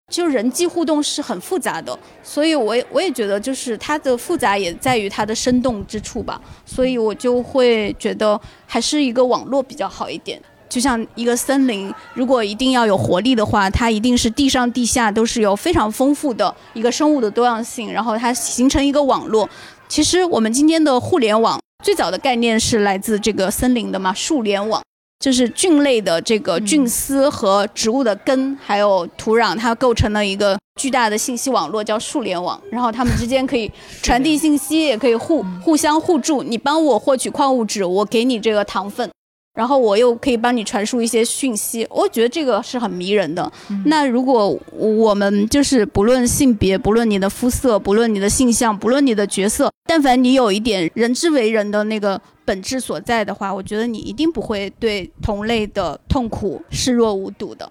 [0.10, 6.42] 就人际互动是很复杂的，所以我也我也觉得，就是它的复杂也在于它的生动之处吧。
[6.66, 10.42] 所以我就会觉得还是一个网络比较好一点。
[10.70, 19.50] 就像一个森林，如果一定要有活力的话，它一定是地上地下都是有非常丰富的一个生物的多样性，然后它形成一个网络。
[19.88, 24.82] 其实我们今天的互联网最早的概念是来自这个森林的嘛，树联网。
[25.20, 32.62] 就是菌类的这个菌丝和植物的根，还有土壤，它构成了一个巨大的信息网络，叫树联网。
[32.70, 33.72] 然后它们之间可以
[34.04, 36.44] 传递信息，也可以互互相互助。
[36.44, 39.10] 你帮我获取矿物质，我给你这个糖分。
[39.58, 43.52] 然后我又可以帮你传输一些讯息，我觉得这个是很迷人的。
[43.86, 57.68] 那如果我们就是不论性别，不论你的肤色，不论你的性向，不论你的角色，但凡你有一点人之为人的那个本质所在的话，我觉得你一定不会对同类的痛苦视若无睹的。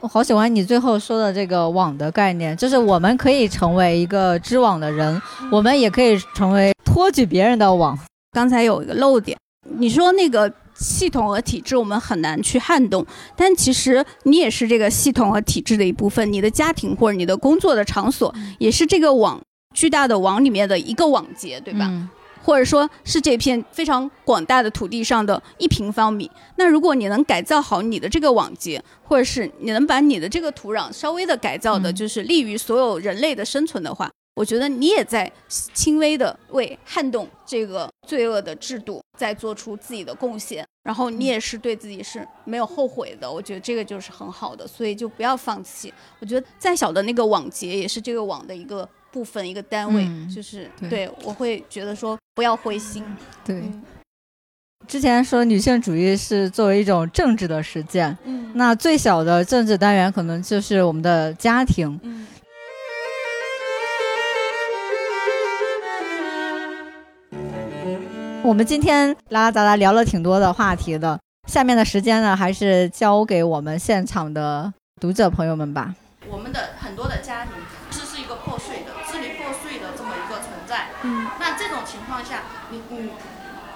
[0.00, 5.18] 我好喜欢你最后说的这个网的概念，就是我们可以成为一个织网的人，
[5.50, 7.98] 我们也可以成为托举别人的网。
[8.32, 9.38] 刚才有一个漏点，
[9.78, 10.52] 你说那个。
[10.74, 13.06] 系统和体制我们很难去撼动，
[13.36, 16.32] 但其实你也是这个系统和体制的一部分。
[16.32, 19.40] 你的家庭或者你的工作的场所也是这个网
[19.72, 21.90] 巨大的网里面的一个网结，对吧？
[22.42, 26.30] 或者说是这片非常广大的土地上的一平方米。
[26.56, 34.10] 那如果你能改造好你的这个网结，或者是你能把你的这个土壤稍微的改造的，就是利于所有人类的生存的话。
[34.34, 43.30] 我觉得你也在轻微的为撼动这个罪恶的制度在做出自己的贡献，然后你也是对自己是没有后悔的。
[43.30, 45.94] 我觉得这个就是很好的，所以就不要放弃。
[46.18, 50.04] 我觉得再小的那个网结也是这个网的一个部分、一个单位，
[50.34, 53.04] 就是对我会觉得说不要灰心。
[53.44, 53.62] 对，
[54.88, 62.26] 之前说女性主义是作为一种政治的实践，嗯，那最小的政治单元可能就是我们的家庭，嗯。
[68.44, 71.18] 我们今天拉拉杂杂聊了挺多的话题的，
[71.48, 75.94] 下面的时间呢，还是交给我们现场的读者朋友们吧。
[76.28, 77.54] 我们的很多的家庭
[77.90, 80.88] 其实是一个破碎的、支离破碎的这么一个存在。
[81.04, 81.26] 嗯。
[81.40, 83.08] 那这种情况下，你你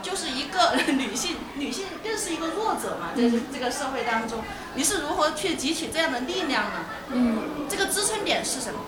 [0.03, 4.43] 就是一个 女性，女性更是一个弱者嘛，在这个社会当中，
[4.75, 6.85] 你是如何去汲取这样的力量呢？
[7.13, 7.39] 嗯，
[7.71, 8.79] 这个支撑点是什么？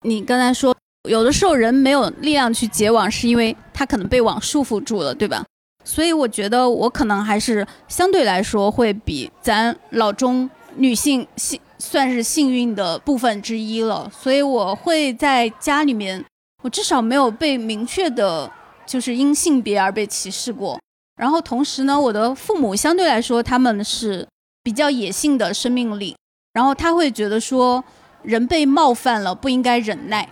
[0.00, 0.74] 你刚才说，
[1.08, 5.44] 有的时候人没有力量去结网，是因为他可能被网束缚住了，对吧？
[5.84, 14.10] 所以我觉得我可能还是相对来说会比咱老中女性幸算是幸运的部分之一了。
[14.12, 16.24] 所以我会在家里面，
[16.62, 18.50] 我至少没有被明确的。
[18.86, 20.76] 就是因性别而被歧视过，
[21.16, 24.26] 然后同时呢，我的父母相对来说他们是
[24.64, 26.16] 比较野性的生命力，
[26.54, 27.84] 然后他会觉得说
[28.24, 30.28] 人被冒犯了不应该忍耐，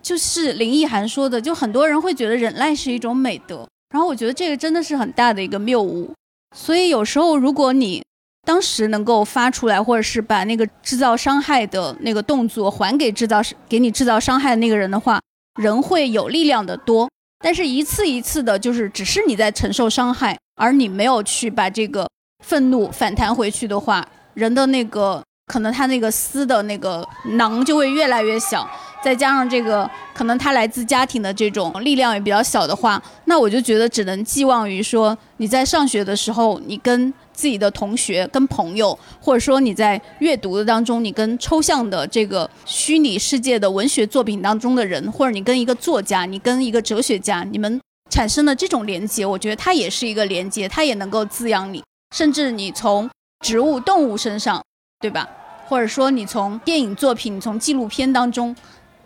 [0.00, 6.12] 就是林奕涵说的，就很多人会觉得忍耐是一种美德，然后我觉得这个真的是很大的一个谬误，
[6.56, 8.02] 所以有时候如果你
[8.46, 15.20] 当时能够发出来，或者是把那个制造伤害的那个动作还给制造给你制造伤害的那个人的话，
[15.60, 17.08] 人会有力量的多。
[17.40, 22.08] 但是，一次一次的，就是只是你在承受伤害，而你没有去把这个
[22.44, 24.04] 愤怒反弹回去的话，
[24.34, 27.06] 人的那个可能他那个撕的那个
[27.36, 28.68] 囊就会越来越小。
[29.02, 47.80] 再加上这个，可能他来自家庭的这种力量也比较小的话，那我就觉得只能寄望于说你在上学的时候，你跟自己的同学、跟朋友，或者说你在阅读的当中，你跟抽象的这个虚拟世界的文学作品当中的人，或者你跟一个作家、你跟一个哲学家，你们
[48.10, 51.82] 产生的这种连接，我觉得它也是一个连接，它也能够滋养你，
[52.14, 53.08] 甚至你从
[53.44, 54.60] 植物、动物身上，
[54.98, 55.28] 对吧？
[55.68, 58.56] 或者说你从电影作品、从纪录片当中。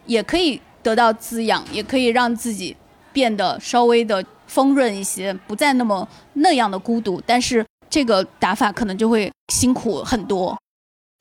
[0.06, 2.76] 也可以得到滋养，也可以让自己
[3.12, 7.22] 变得稍微的丰润一些，不再那么那样的孤独。
[7.26, 10.58] 但是这个打法可能就会辛苦很多。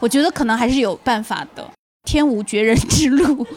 [0.02, 1.70] 我觉得可能还是有办法的，
[2.04, 3.46] 天无绝人之路。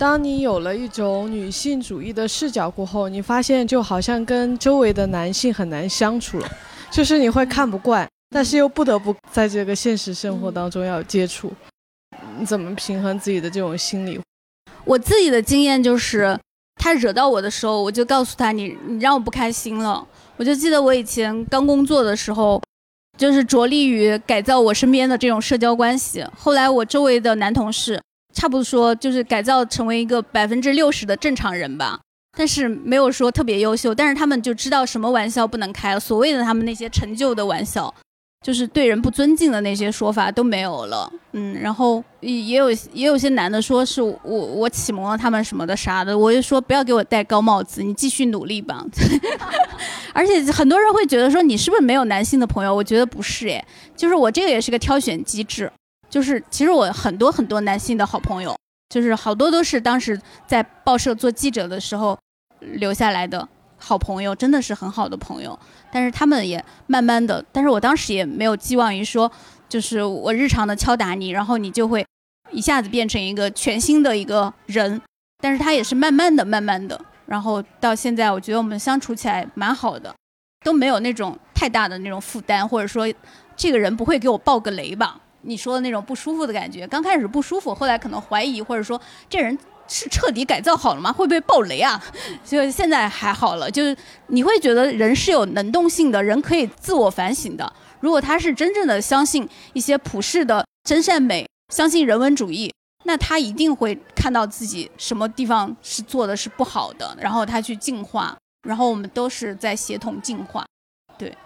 [0.00, 6.50] 当你有了一种女性主义的视角过后，你发现就好像跟周围的男性很难相处了，
[6.90, 11.52] 就是你会看不惯，但是又不得不在这个现实生活当中要接触。
[12.38, 14.20] 你怎么平衡自己的这种心理？
[14.84, 16.38] 我自己的经验就是，
[16.76, 20.06] 他惹到我的时候，我就告诉他：“你你让我不开心了。”
[20.38, 22.60] 我就记得我以前刚工作的时候，
[23.16, 26.26] 就是着力于改造我身边的这种社交关系。
[26.36, 28.00] 后来我周围的男同事，
[28.34, 32.00] 差不多说就是改造成为一个百分之六十的正常人吧，
[32.36, 37.94] 但是没有说特别优秀，但是他们就知道什么玩笑不能开，所谓的他们那些陈旧的玩笑。
[38.42, 48.84] 就是对人不尊敬的那些说法都没有了，嗯，然后也也有也有些男的说是我我启蒙了他们什么的啥的，我就说不要给我戴高帽子，你继续努力吧。
[50.12, 52.74] 而且很多人会觉得说你是不是没有男性的朋友？
[52.74, 53.64] 我觉得不是诶，
[53.96, 55.70] 就是我这个也是个挑选机制，
[56.10, 58.54] 就是其实我很多很多男性的好朋友，
[58.88, 62.18] 就是好多都是当时在报社做记者的时候
[62.60, 63.48] 留下来的。
[63.84, 65.58] 好朋友真的是很好的朋友，
[65.90, 69.30] 但是他们也慢慢的，但是我当时也没有寄望于说，
[69.68, 72.06] 就是我日常的敲打你，然后你就会
[72.52, 75.02] 一下子变成一个全新的一个人，
[75.42, 80.14] 但是他也是慢慢的、慢慢的，然后到现在，我觉得我们相处起来蛮好的，
[80.64, 83.12] 都没有那种太大的那种负担，或者说
[83.56, 85.20] 这个人不会给我爆个雷吧？
[85.42, 89.58] 你说的那种不舒服的感觉，刚开始不舒服，后来可能怀疑，或者说这人。
[89.92, 91.12] 是彻底改造好了吗？
[91.12, 92.02] 会不会爆雷啊？
[92.44, 93.96] 就现在还好了，就是
[94.28, 97.72] 你会觉得人是有能动性的，人可以自我反省的。
[98.00, 102.72] 如果他是真正的相信一些普世的真善美，相信人文主义，
[103.04, 108.36] 那他一定会看到自己什么地方是做的是不好的，然后他去进化。
[108.62, 110.64] 然后我们都是在协同进化，
[111.18, 111.36] 对。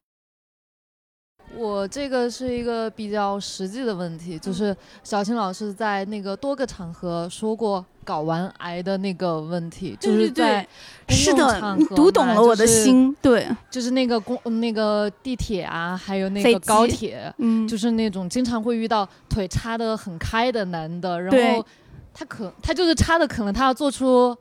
[1.55, 10.67] 我这个是一个比较实际的问题，就是小青老师在那个多个场合说过睾丸癌的那个问题，就是在
[11.09, 21.67] 是的，你读懂了我的心，对，就是那个公那个地铁啊，还有那个高铁，嗯，就是那种经常会遇到腿插的很开的男的，然后
[22.15, 24.35] 他可他就是插的可能他要做出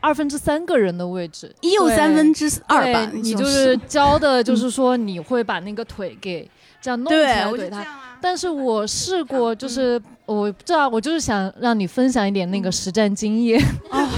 [0.00, 3.76] 二分之三个人的位置，一又三分之二吧，你就是。
[3.86, 6.48] 教的就 是说你会把那个腿给。
[6.86, 7.84] 这样弄起来怼他，
[8.20, 13.60] 但是我试过，就是我不知道，我就是想让你分享一点那个实战经验。
[13.90, 14.08] 哦，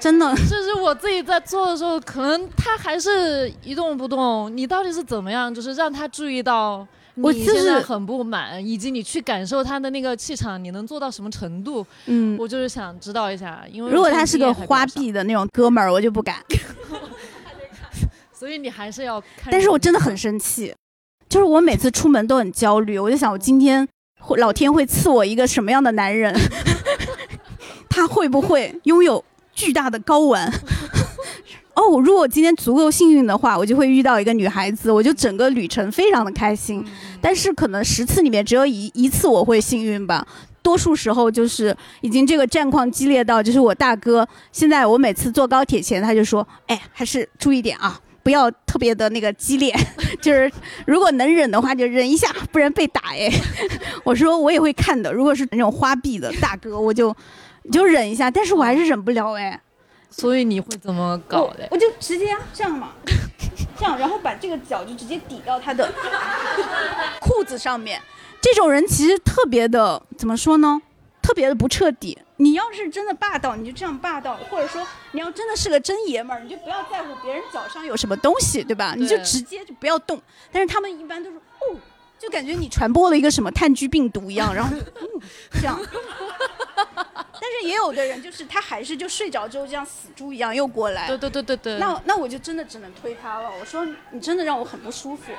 [0.00, 4.50] 真的， 就是我自己在做的时候，可能他还是一动不动。
[4.56, 11.86] 你到底是怎么样，就是让他注意到我现在很不满，以及你去感受他的那个气场，你能做到什么程度？
[12.06, 16.42] 嗯，我就是想知道一下，因为如果他是个花臂的那种哥们儿，我就不敢。
[18.34, 19.52] 所以你还是要看。
[19.52, 20.74] 但是我真的很生气。
[21.36, 23.86] 就是我每次出门都很焦虑，我就想我今天
[24.38, 26.34] 老天会赐我一个什么样的男人？
[27.90, 29.22] 他会不会拥有
[29.52, 30.50] 巨大的睾丸？
[31.76, 36.82] 哦，如果我今天足够幸运的话，我就会遇到一个女孩子，我就整个旅程非常的开心。
[37.20, 40.26] 但是可能十次里面只有一一次我会幸运吧，
[40.62, 48.00] 多数时候就是已经这个战况激烈到，就是我大哥现在我每次坐高铁前他就说，哎，还是注意点啊。
[48.26, 49.72] 不要特别的那个激烈，
[50.20, 50.50] 就是
[50.84, 53.30] 如果能忍的话就忍一下，不然被打哎。
[54.02, 57.14] 我说我也会看的，如果是那种花臂的大哥，我就
[57.70, 59.60] 就忍一下，但是我还是忍不了哎。
[60.10, 61.68] 所以你会怎么搞的？
[61.70, 62.94] 我就直接这样嘛，
[63.78, 65.88] 这样，然后把这个脚就直接抵到他的
[67.22, 68.02] 裤子上面。
[68.40, 70.82] 这种人其实特别的怎么说呢？
[71.22, 72.18] 特别的不彻底。
[72.38, 78.94] 你要是真的霸道，你就这样霸道；或者说你要真的是个真爷们儿，你就不要在乎别人脚上有什么东西，对吧？
[78.96, 80.20] 你就直接就不要动。
[80.52, 81.76] 但是他们一般都是哦，
[82.18, 85.20] 就感觉你传播了一个什么炭疽病毒一样， 然后嗯
[85.52, 85.80] 这样。
[87.38, 91.06] 但是也有的人就是他还是就睡着之后就像死猪一样又过来。
[91.06, 91.78] 对对对对对。
[91.78, 93.50] 那那我就真的只能推他了。
[93.60, 95.32] 我说你真的让我很不舒服。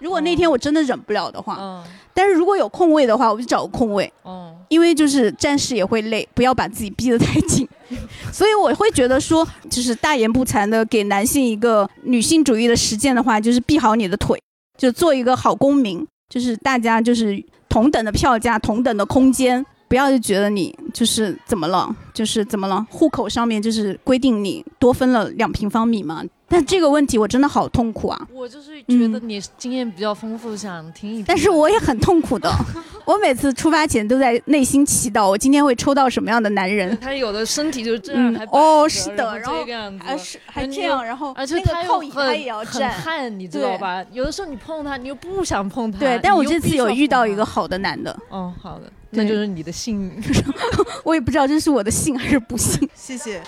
[0.00, 1.82] 如果那天我真的忍不了的话，嗯，
[2.12, 7.66] 但是如果有空位的话，我就找个空位，嗯，因为就是战士也会累，不要把自己逼得太紧，
[8.32, 14.40] 所以我会觉得说，就是大言不惭的给男性一个女性主义的实践的话，就是闭好你的腿，
[14.76, 19.64] 就做一个好公民，就是大家就是同等的票价，同等的空间。
[19.88, 22.84] 不要就觉得你就是怎么了，就是怎么了？
[22.90, 26.24] 户口上面就是规定你多分了两平方米嘛。
[26.48, 28.28] 但这个问题我真的好痛苦啊！
[28.32, 31.24] 我就是觉得你经验比较丰富，想听一听。
[31.26, 32.48] 但是我也很痛苦的，
[33.04, 36.96] 我每次出发前都在内心祈祷，我今天会抽到什么样的男人。
[36.98, 39.64] 他有的身体就是这样，还哦是的，然后
[39.98, 44.04] 还是还这样，然后而且他靠椅他也要站，汗你知道吧？
[44.12, 45.98] 有的时候你碰他，你又不想碰他。
[45.98, 48.16] 对，但我这次有遇到一个好的男的。
[48.28, 48.90] 哦，好的。
[49.10, 50.22] 那就是你的幸运，
[51.02, 52.86] 我也不知道这是我的幸还是不幸。
[52.94, 53.40] 谢谢，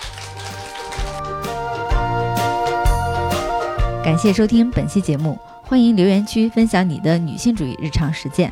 [4.09, 8.51] 感谢收听本期节目，欢迎留言区分享你的女性主义日常实践，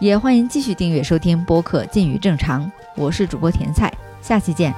[0.00, 4.74] 也欢迎继续订阅收听播客《近于正常》，我是主播甜菜，下期见。